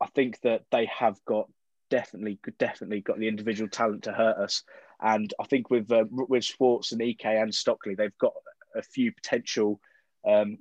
[0.00, 1.48] I think that they have got
[1.90, 4.62] definitely definitely got the individual talent to hurt us,
[5.00, 8.32] and I think with uh, with Schwartz and Ek and Stockley, they've got
[8.74, 9.80] a few potential
[10.26, 10.58] um,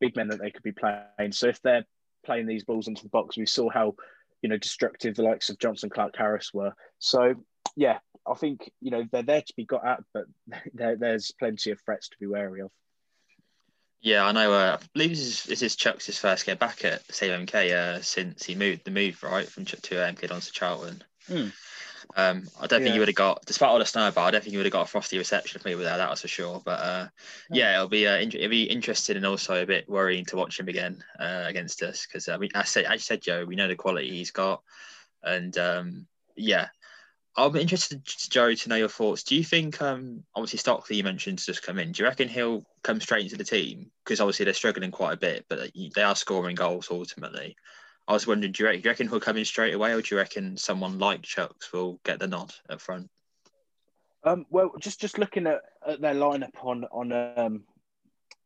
[0.00, 1.32] big men that they could be playing.
[1.32, 1.84] So if they're
[2.24, 3.96] playing these balls into the box, we saw how
[4.44, 6.74] you know destructive the likes of Jonson Clarke-Harris were.
[6.98, 7.34] So
[7.76, 10.26] yeah, I think you know they're there to be got at, but
[10.74, 12.70] there, there's plenty of threats to be wary of.
[14.02, 14.52] Yeah, I know.
[14.52, 18.44] Uh, I believe this is, this is Chuck's first game back at CMK uh, since
[18.44, 21.02] he moved the move right from Chuck to MK on to Charlton.
[21.26, 21.48] Hmm.
[22.16, 24.42] Um, I don't think you would have got, despite all the snow, but I don't
[24.42, 25.96] think you would have got a frosty reception if we were there.
[25.96, 26.62] That was for sure.
[26.64, 27.08] But uh,
[27.50, 30.60] yeah, it'll be uh, int- it'll be interesting and also a bit worrying to watch
[30.60, 33.68] him again uh, against us because uh, we, I said, I said, Joe, we know
[33.68, 34.62] the quality he's got,
[35.22, 36.06] and um,
[36.36, 36.68] yeah,
[37.36, 39.24] I'm interested, Joe, to know your thoughts.
[39.24, 41.90] Do you think, um, obviously Stockley you mentioned just come in?
[41.90, 45.18] Do you reckon he'll come straight into the team because obviously they're struggling quite a
[45.18, 47.56] bit, but they are scoring goals ultimately.
[48.06, 50.02] I was wondering, do you reckon, do you reckon he'll come in straight away, or
[50.02, 53.08] do you reckon someone like Chuks will get the nod up front?
[54.24, 57.64] Um, well, just just looking at, at their lineup on on um,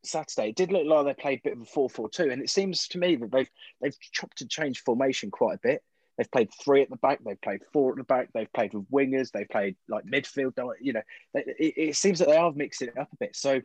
[0.04, 2.88] Saturday, it did look like they played a bit of a 4-4-2, and it seems
[2.88, 3.50] to me that they've
[3.80, 5.82] they've chopped and changed formation quite a bit.
[6.16, 8.90] They've played three at the back, they've played four at the back, they've played with
[8.90, 10.52] wingers, they've played like midfield.
[10.80, 11.02] You know,
[11.34, 13.36] it, it seems that they are mixing it up a bit.
[13.36, 13.60] So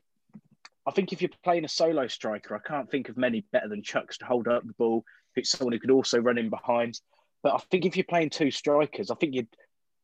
[0.85, 3.81] I think if you're playing a solo striker, I can't think of many better than
[3.81, 5.03] Chuks to hold up the ball.
[5.35, 6.99] Who's someone who could also run in behind.
[7.41, 9.47] But I think if you're playing two strikers, I think you'd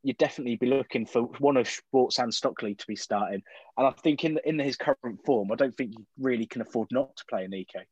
[0.01, 3.43] you'd definitely be looking for one of Sports and Stockley to be starting.
[3.77, 6.89] And I think in in his current form, I don't think you really can afford
[6.91, 7.85] not to play Aneke.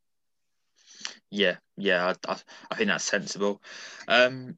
[1.30, 2.38] Yeah, yeah, I, I,
[2.72, 3.62] I think that's sensible.
[4.08, 4.58] Um,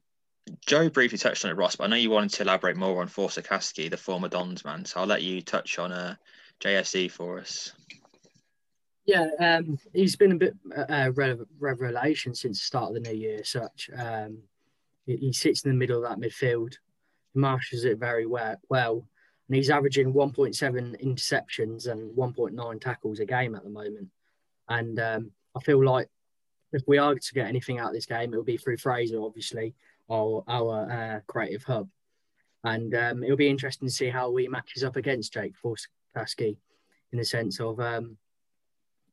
[0.66, 3.08] Joe briefly touched on it, Ross, but I know you wanted to elaborate more on
[3.08, 4.84] Caskey, the former Dons man.
[4.84, 6.16] So I'll let you touch on uh,
[6.60, 7.72] JFC for us.
[9.10, 10.54] Yeah, um, he's been a bit
[10.88, 11.10] uh,
[11.58, 13.42] revelation since the start of the new year.
[13.42, 14.38] Such um,
[15.04, 16.74] he, sits in the middle of that midfield,
[17.34, 23.64] marshals it very well, and he's averaging 1.7 interceptions and 1.9 tackles a game at
[23.64, 24.06] the moment.
[24.68, 26.08] And um, I feel like
[26.72, 29.74] if we are to get anything out of this game, it'll be through Fraser, obviously,
[30.08, 31.88] our, our uh, creative hub.
[32.62, 36.58] And um, it'll be interesting to see how he matches up against Jake Forster-Caskey
[37.10, 38.16] in the sense of, um,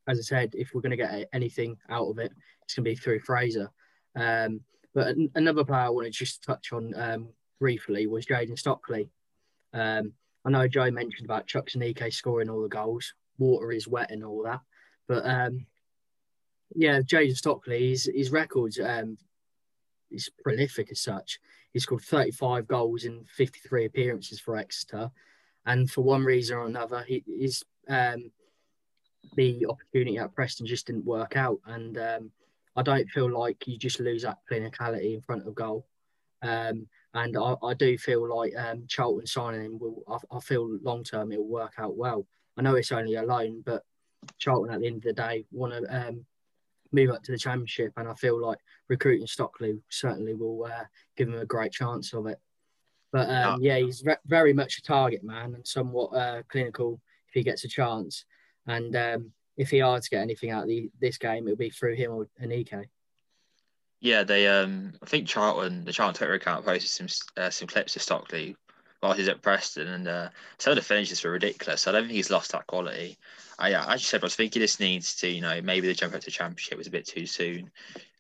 [0.08, 2.32] as I said, if we're going to get anything out of it,
[2.64, 3.70] it's going to be through Fraser.
[4.16, 4.62] Um,
[4.94, 7.30] but another player I wanted to just touch on um,
[7.60, 9.10] briefly was Jayden Stockley.
[9.74, 10.14] Um,
[10.46, 13.14] I know Joe mentioned about Chuks Aneke scoring all the goals.
[13.38, 14.62] Water is wet and all that.
[15.08, 15.66] But um,
[16.76, 19.18] yeah, Jayden Stockley, his, his records um,
[20.10, 21.40] is prolific as such.
[21.74, 25.12] He scored 35 goals in 53 appearances for Exeter.
[25.66, 27.24] And for one reason or another, he,
[27.90, 28.32] um,
[29.36, 31.60] the opportunity at Preston just didn't work out.
[31.66, 32.32] And um,
[32.76, 35.86] I don't feel like you just lose that clinicality in front of goal.
[36.42, 40.78] Um, and I, I, do feel like um, Charlton signing him will, I, I feel
[40.84, 42.28] long term it will work out well.
[42.58, 43.84] I know it's only a loan, but
[44.38, 46.26] Charlton at the end of the day want to um,
[46.92, 50.84] move up to the championship, and I feel like recruiting Stockley certainly will uh,
[51.16, 52.40] give him a great chance of it.
[53.12, 53.78] But um, yeah.
[53.78, 57.68] he's re- very much a target man and somewhat uh, clinical if he gets a
[57.68, 58.26] chance.
[58.68, 61.70] And um, if he are to get anything out of the, this game, it'll be
[61.70, 62.86] through him or Aneke.
[64.00, 64.48] Yeah, they.
[64.48, 67.08] Um, I think Charlton, the Charlton Twitter account posted some
[67.44, 68.56] uh, some clips of Stockley
[69.00, 71.82] while he's at Preston, and uh, some of the finishes were ridiculous.
[71.82, 73.18] So I don't think he's lost that quality.
[73.58, 76.14] I, as you said, I was thinking this needs to, you know, maybe the jump
[76.14, 77.72] up to Championship was a bit too soon.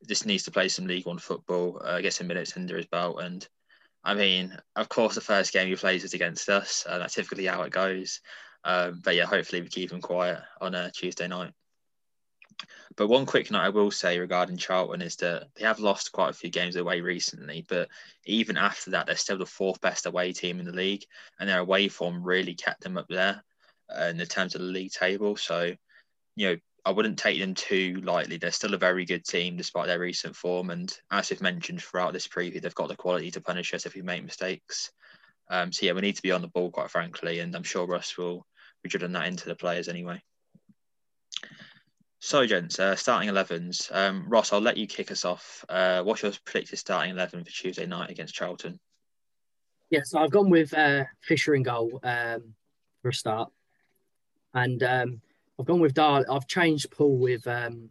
[0.01, 3.19] This needs to play some League One football, uh, get some minutes under his belt,
[3.21, 3.47] and
[4.03, 7.45] I mean, of course, the first game he plays is against us, and that's typically
[7.45, 8.21] how it goes.
[8.67, 11.53] Um, but yeah, hopefully we keep him quiet on a Tuesday night.
[12.97, 16.31] But one quick note I will say regarding Charlton is that they have lost quite
[16.31, 17.87] a few games away recently, but
[18.25, 21.05] even after that, they're still the fourth best away team in the league,
[21.39, 23.41] and their away form really kept them up there
[23.97, 25.37] uh, in the terms of the league table.
[25.37, 25.73] So,
[26.35, 28.35] you know, I wouldn't take them too lightly.
[28.35, 32.11] They're still a very good team despite their recent form, and as we've mentioned throughout
[32.11, 34.91] this preview, they've got the quality to punish us if we make mistakes.
[35.49, 37.87] Um, so yeah, we need to be on the ball, quite frankly, and I'm sure
[37.87, 38.45] Russ will
[38.87, 40.21] be drilling that into the players anyway.
[42.19, 43.93] So, gents, uh, starting 11s.
[43.95, 45.63] Um, Ross, I'll let you kick us off.
[45.69, 48.79] Uh, what's your predicted starting 11 for Tuesday night against Charlton?
[49.89, 52.55] Yeah, so I've gone with uh, Fisher in goal um,
[53.01, 53.51] for a start.
[54.53, 55.21] And um,
[55.59, 56.25] I've gone with Dar.
[56.29, 57.89] I've changed Poole with um,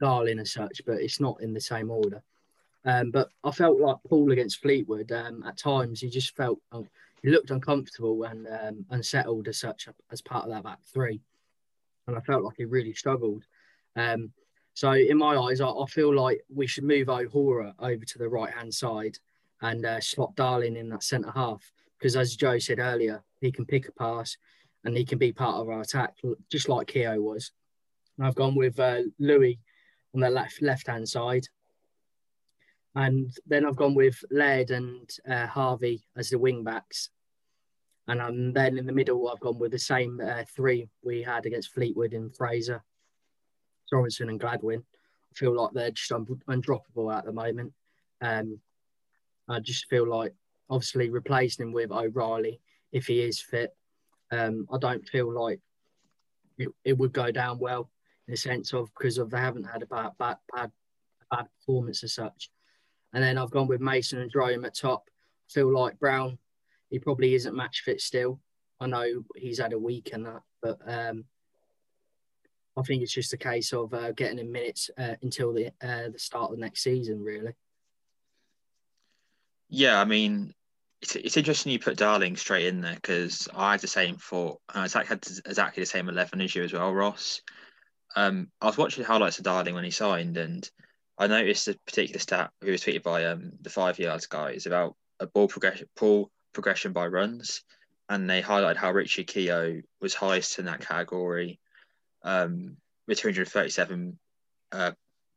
[0.00, 2.22] Darling as such, but it's not in the same order.
[2.84, 5.12] Um, but I felt like Poole against Fleetwood.
[5.12, 6.88] Um, at times, he just felt um,
[7.22, 11.20] he looked uncomfortable and um, unsettled as such as part of that back three,
[12.06, 13.44] and I felt like he really struggled.
[13.96, 14.32] Um,
[14.74, 18.28] so in my eyes, I, I, feel like we should move O'Hora over to the
[18.28, 19.18] right hand side
[19.60, 21.62] and uh, slot Darling in that centre half
[21.98, 24.36] because, as Joe said earlier, he can pick a pass
[24.84, 26.14] and he can be part of our attack,
[26.50, 27.52] just like Keogh was.
[28.16, 29.58] And I've gone with uh, Louis
[30.14, 31.46] on the left left hand side,
[32.94, 37.10] and then I've gone with Laird and uh, Harvey as the wing backs.
[38.08, 41.46] And um, then in the middle, I've gone with the same uh, three we had
[41.46, 42.82] against Fleetwood and Fraser.
[43.92, 44.80] Sorensen and Gladwin.
[44.80, 47.72] I feel like they're just un- undroppable at the moment.
[48.20, 48.58] Um,
[49.48, 50.34] I just feel like
[50.68, 52.60] obviously replacing him with O'Riley
[52.92, 53.74] if he is fit.
[54.30, 55.60] Um, I don't feel like
[56.58, 57.90] it, it, would go down well
[58.28, 60.70] in the sense of because of they haven't had a bad bad bad,
[61.30, 62.50] bad performance as such.
[63.12, 65.08] And then I've gone with Mason and Jerome at top.
[65.48, 66.38] Feel like Brown,
[66.90, 68.40] he probably isn't match fit still.
[68.80, 71.24] I know he's had a week and that, but um,
[72.76, 76.10] I think it's just a case of uh, getting in minutes uh, until the uh,
[76.12, 77.52] the start of the next season, really.
[79.68, 80.54] Yeah, I mean,
[81.02, 84.60] it's, it's interesting you put Darling straight in there because I had the same thought.
[84.68, 87.42] I had exactly the same eleven as you as well, Ross.
[88.16, 90.68] Um, I was watching highlights of Darling when he signed, and
[91.20, 94.96] I noticed a particular stat who was tweeted by um, the five yards guys about
[95.20, 97.62] a ball progression, ball progression by runs,
[98.08, 101.60] and they highlighted how Richard Keogh was highest in that category
[102.22, 104.18] um, with 237
[104.72, 104.92] uh,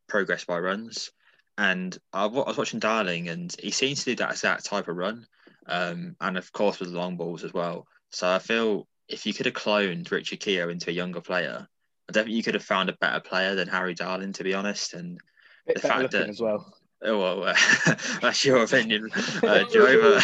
[0.08, 1.12] progress by runs.
[1.58, 5.28] And I, was watching Darling, and he seems to do that exact type of run.
[5.68, 7.88] um, and of course with long balls as well.
[8.10, 11.68] So I feel if you could have cloned Richard Keogh into a younger player,
[12.08, 14.54] I don't think you could have found a better player than Harry Darling, to be
[14.54, 14.94] honest.
[14.94, 15.20] And
[15.66, 16.74] the fact that as well.
[17.06, 17.56] Oh well, uh,
[18.22, 19.10] that's your opinion,
[19.44, 20.20] uh, Joe.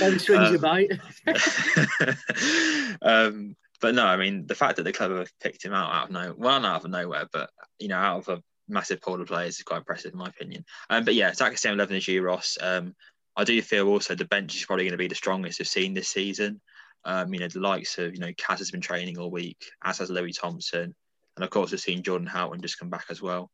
[0.00, 0.84] Then swings uh,
[3.02, 6.04] um, but no, I mean the fact that the club have picked him out out
[6.06, 9.20] of nowhere, well, not out of nowhere, but you know, out of a massive pool
[9.20, 10.64] of players is quite impressive in my opinion.
[10.88, 12.58] Um, but yeah, Zach same eleven as you, Ross.
[12.60, 12.94] Um,
[13.36, 15.94] I do feel also the bench is probably going to be the strongest we've seen
[15.94, 16.60] this season.
[17.04, 19.98] Um, you know, the likes of you know Kaz has been training all week, as
[19.98, 20.94] has Louis Thompson,
[21.36, 23.50] and of course we've seen Jordan Houghton just come back as well.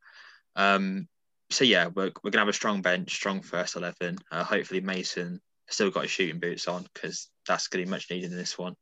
[0.54, 1.08] Um,
[1.50, 4.18] so yeah, we're, we're gonna have a strong bench, strong first eleven.
[4.30, 8.10] Uh, hopefully Mason still got his shooting boots on because that's going to be much
[8.10, 8.74] needed in this one.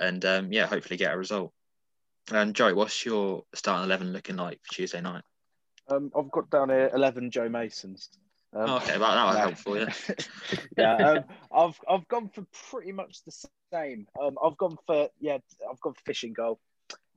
[0.00, 1.52] And um, yeah, hopefully get a result.
[2.30, 5.22] And Joe, what's your starting eleven looking like for Tuesday night?
[5.88, 8.10] Um, I've got down here eleven Joe Masons.
[8.54, 9.86] Um, okay, well, that will help for you.
[10.78, 14.06] yeah, um, I've I've gone for pretty much the same.
[14.20, 15.38] Um, I've gone for yeah,
[15.70, 16.60] I've gone for Fisher in goal.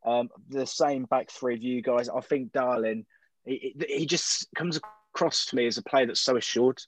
[0.06, 2.10] Um, the same back three of you guys.
[2.10, 3.06] I think Darling,
[3.46, 4.80] he, he just comes
[5.14, 6.80] across to me as a player that's so assured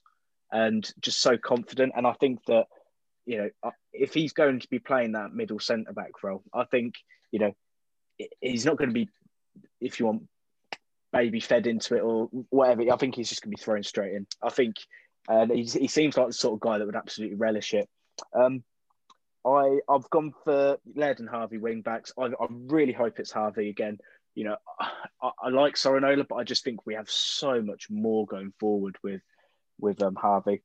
[0.50, 1.92] and just so confident.
[1.96, 2.66] And I think that
[3.26, 6.94] you know if he's going to be playing that middle centre back role, I think
[7.30, 7.52] you know
[8.40, 9.08] he's not going to be,
[9.80, 10.28] if you want,
[11.12, 12.82] baby fed into it or whatever.
[12.92, 14.26] I think he's just going to be thrown straight in.
[14.42, 14.76] I think,
[15.28, 17.88] uh, he seems like the sort of guy that would absolutely relish it.
[18.34, 18.64] Um,
[19.44, 22.12] I I've gone for Laird and Harvey wing backs.
[22.18, 23.98] I, I really hope it's Harvey again.
[24.34, 28.26] You know, I, I like Sorinola, but I just think we have so much more
[28.26, 29.22] going forward with
[29.78, 30.62] with um, Harvey.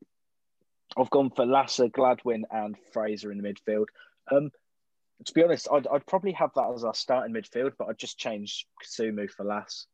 [0.97, 3.85] I've gone for Lasser, Gladwin, and Fraser in the midfield.
[4.31, 4.51] Um,
[5.25, 8.17] to be honest, I'd, I'd probably have that as our starting midfield, but I'd just
[8.17, 9.85] change Kasumu for Lass.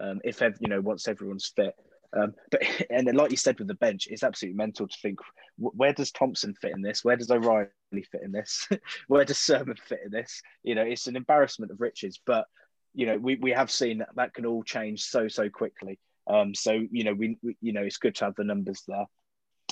[0.00, 1.74] Um, if you know, once everyone's fit.
[2.16, 5.18] Um, but and then, like you said with the bench, it's absolutely mental to think
[5.56, 7.04] where does Thompson fit in this?
[7.04, 8.68] Where does O'Riley fit in this?
[9.08, 10.40] where does Surman fit in this?
[10.62, 12.20] You know, it's an embarrassment of riches.
[12.24, 12.46] But
[12.94, 15.98] you know, we, we have seen that that can all change so so quickly.
[16.28, 19.06] Um, so you know, we, we, you know it's good to have the numbers there.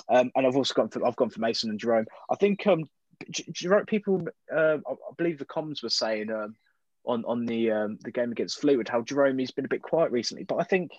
[0.08, 2.06] Um, and I've also gone for I've gone for Mason and Jerome.
[2.30, 2.84] I think um,
[3.30, 6.54] Jerome, people, uh, I believe the comms were saying um,
[7.04, 10.12] on on the um, the game against Fleetwood how Jerome has been a bit quiet
[10.12, 10.92] recently, but I think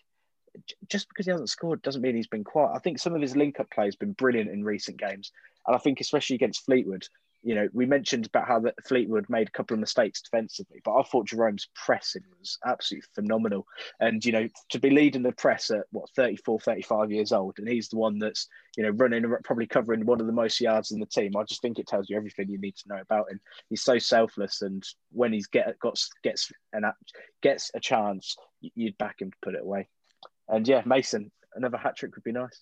[0.89, 2.71] just because he hasn't scored doesn't mean he's been quiet.
[2.75, 5.31] I think some of his link up play has been brilliant in recent games,
[5.65, 7.07] and I think especially against Fleetwood,
[7.43, 10.97] you know, we mentioned about how that Fleetwood made a couple of mistakes defensively, but
[10.97, 13.65] I thought Jerome's pressing was absolutely phenomenal.
[13.99, 17.67] And, you know, to be leading the press at what, 34, 35 years old, and
[17.67, 20.99] he's the one that's, you know, running, probably covering one of the most yards in
[20.99, 21.37] the team.
[21.37, 23.39] I just think it tells you everything you need to know about him.
[23.69, 24.61] He's so selfless.
[24.61, 26.83] And when he's get, got, gets, an,
[27.41, 29.87] gets a chance, you'd back him to put it away.
[30.49, 32.61] And yeah, Mason, another hat trick would be nice.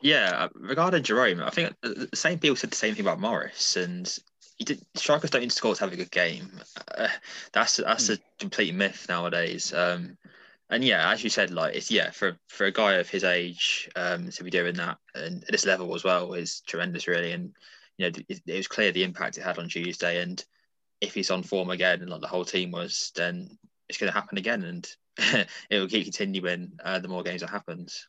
[0.00, 3.76] Yeah, uh, regarding Jerome, I think the same people said the same thing about Morris,
[3.76, 4.16] and
[4.56, 6.60] he did, strikers don't need to score to have a good game.
[6.96, 7.08] Uh,
[7.52, 9.72] that's that's a complete myth nowadays.
[9.72, 10.16] Um,
[10.70, 13.88] and yeah, as you said, like it's yeah for for a guy of his age
[13.96, 17.32] um, to be doing that and at this level as well is tremendous, really.
[17.32, 17.52] And
[17.96, 20.44] you know, it, it was clear the impact it had on Tuesday, and
[21.00, 23.58] if he's on form again, and like the whole team was, then
[23.88, 24.88] it's going to happen again, and
[25.70, 28.06] it will keep continuing uh, the more games that happens.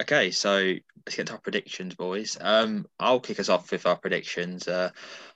[0.00, 0.74] Okay, so
[1.06, 2.36] let's get to our predictions, boys.
[2.40, 4.68] Um, I'll kick us off with our predictions.
[4.68, 4.90] Uh,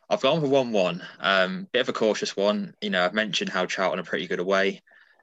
[0.08, 1.02] I've gone for one-one.
[1.18, 2.74] Um, bit of a cautious one.
[2.80, 4.82] You know, I've mentioned how Charlton are pretty good away,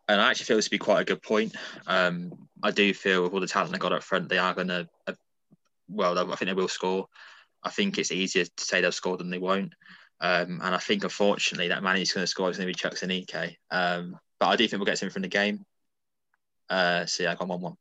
[0.10, 1.56] and I actually feel this to be quite a good point.
[1.88, 4.68] Um, I do feel with all the talent they got up front, they are going
[4.68, 5.14] to, uh,
[5.88, 7.08] well, I think they will score.
[7.64, 9.74] I think it's easier to say they'll score than they won't.
[10.20, 12.90] Um, and I think, unfortunately, that man who's going to score is going to be
[12.90, 13.56] Chuks Aneke.
[13.72, 15.66] Um, but I do think we'll get something from the game.
[16.70, 17.76] Uh, so yeah, I got one-one.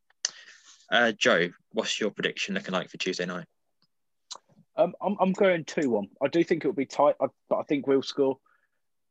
[0.90, 3.46] Uh, Joe, what's your prediction looking like for Tuesday night?
[4.76, 6.08] Um, I'm, I'm going 2 1.
[6.22, 8.38] I do think it will be tight, but I think we'll score.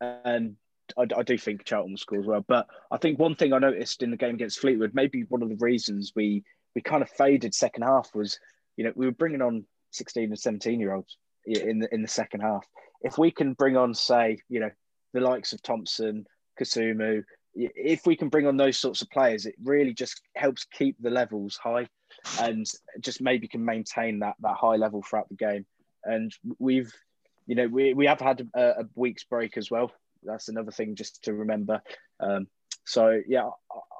[0.02, 0.56] And
[0.98, 2.44] I, I, do think Charlton will score as well.
[2.48, 5.50] But I think one thing I noticed in the game against Fleetwood, maybe one of
[5.50, 6.44] the reasons we,
[6.74, 8.40] we kind of faded second half was,
[8.78, 12.08] you know, we were bringing on 16 and 17 year olds in the, in the
[12.08, 12.66] second half.
[13.02, 14.72] If we can bring on, say, you know,
[15.14, 16.26] the likes of Thompson,
[16.60, 17.24] Kasumu,
[17.58, 21.10] if we can bring on those sorts of players, it really just helps keep the
[21.10, 21.88] levels high
[22.40, 22.66] and
[23.00, 25.66] just maybe can maintain that that high level throughout the game.
[26.04, 26.94] And we've,
[27.48, 29.92] you know, we, we have had a, a week's break as well.
[30.24, 31.82] That's another thing just to remember.
[32.20, 32.48] Um,
[32.86, 33.50] so yeah,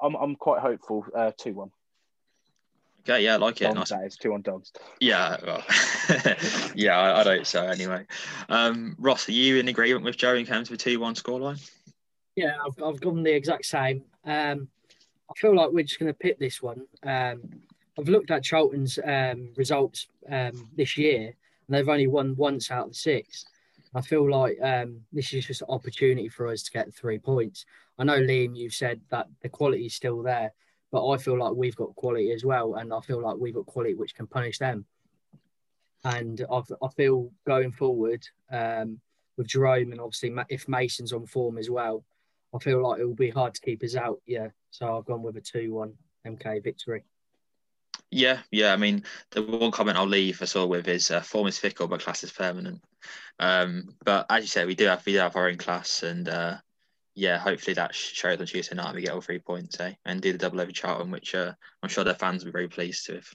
[0.02, 1.04] I'm I'm quite hopeful.
[1.14, 1.70] Uh, two one.
[3.08, 3.72] Okay, yeah, I like it.
[3.72, 3.88] Nice.
[3.90, 4.70] That is two on dogs.
[5.00, 5.64] Yeah, well,
[6.74, 8.04] yeah, I, I don't so anyway.
[8.48, 11.58] Um, Ross, are you in agreement with Joe in terms of a two one scoreline?
[12.38, 14.04] Yeah, I've, I've gone the exact same.
[14.24, 14.68] Um,
[15.28, 16.86] I feel like we're just going to pick this one.
[17.02, 17.42] Um,
[17.98, 21.34] I've looked at Charlton's um, results um, this year, and
[21.68, 23.44] they've only won once out of six.
[23.92, 27.66] I feel like um, this is just an opportunity for us to get three points.
[27.98, 30.52] I know, Liam, you've said that the quality is still there,
[30.92, 33.66] but I feel like we've got quality as well, and I feel like we've got
[33.66, 34.84] quality which can punish them.
[36.04, 39.00] And I've, I feel going forward um,
[39.36, 42.04] with Jerome and obviously if Mason's on form as well,
[42.54, 44.20] I feel like it will be hard to keep us out.
[44.26, 45.94] Yeah, so I've gone with a two-one
[46.26, 47.04] MK victory.
[48.10, 48.72] Yeah, yeah.
[48.72, 51.88] I mean, the one comment I'll leave us all with is uh, form is fickle,
[51.88, 52.80] but class is permanent.
[53.38, 56.28] Um, but as you said, we do have we do have our own class, and
[56.28, 56.56] uh,
[57.14, 59.92] yeah, hopefully that shows on Tuesday night we get all three points, eh?
[60.06, 62.68] And do the double over Charlton, which uh, I'm sure their fans will be very
[62.68, 63.34] pleased with.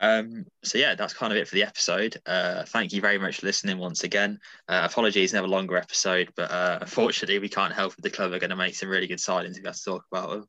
[0.00, 2.16] Um, so yeah, that's kind of it for the episode.
[2.26, 4.38] Uh, thank you very much for listening once again.
[4.68, 8.02] Uh, apologies, never longer episode, but uh, unfortunately we can't help it.
[8.02, 9.56] The club are going to make some really good signings.
[9.56, 10.46] We have to talk about them.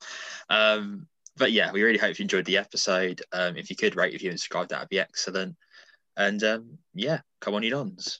[0.50, 3.22] Um, but yeah, we really hope you enjoyed the episode.
[3.32, 5.56] Um, if you could rate, review, and subscribe, that would be excellent.
[6.18, 8.20] And um, yeah, come on, you dons.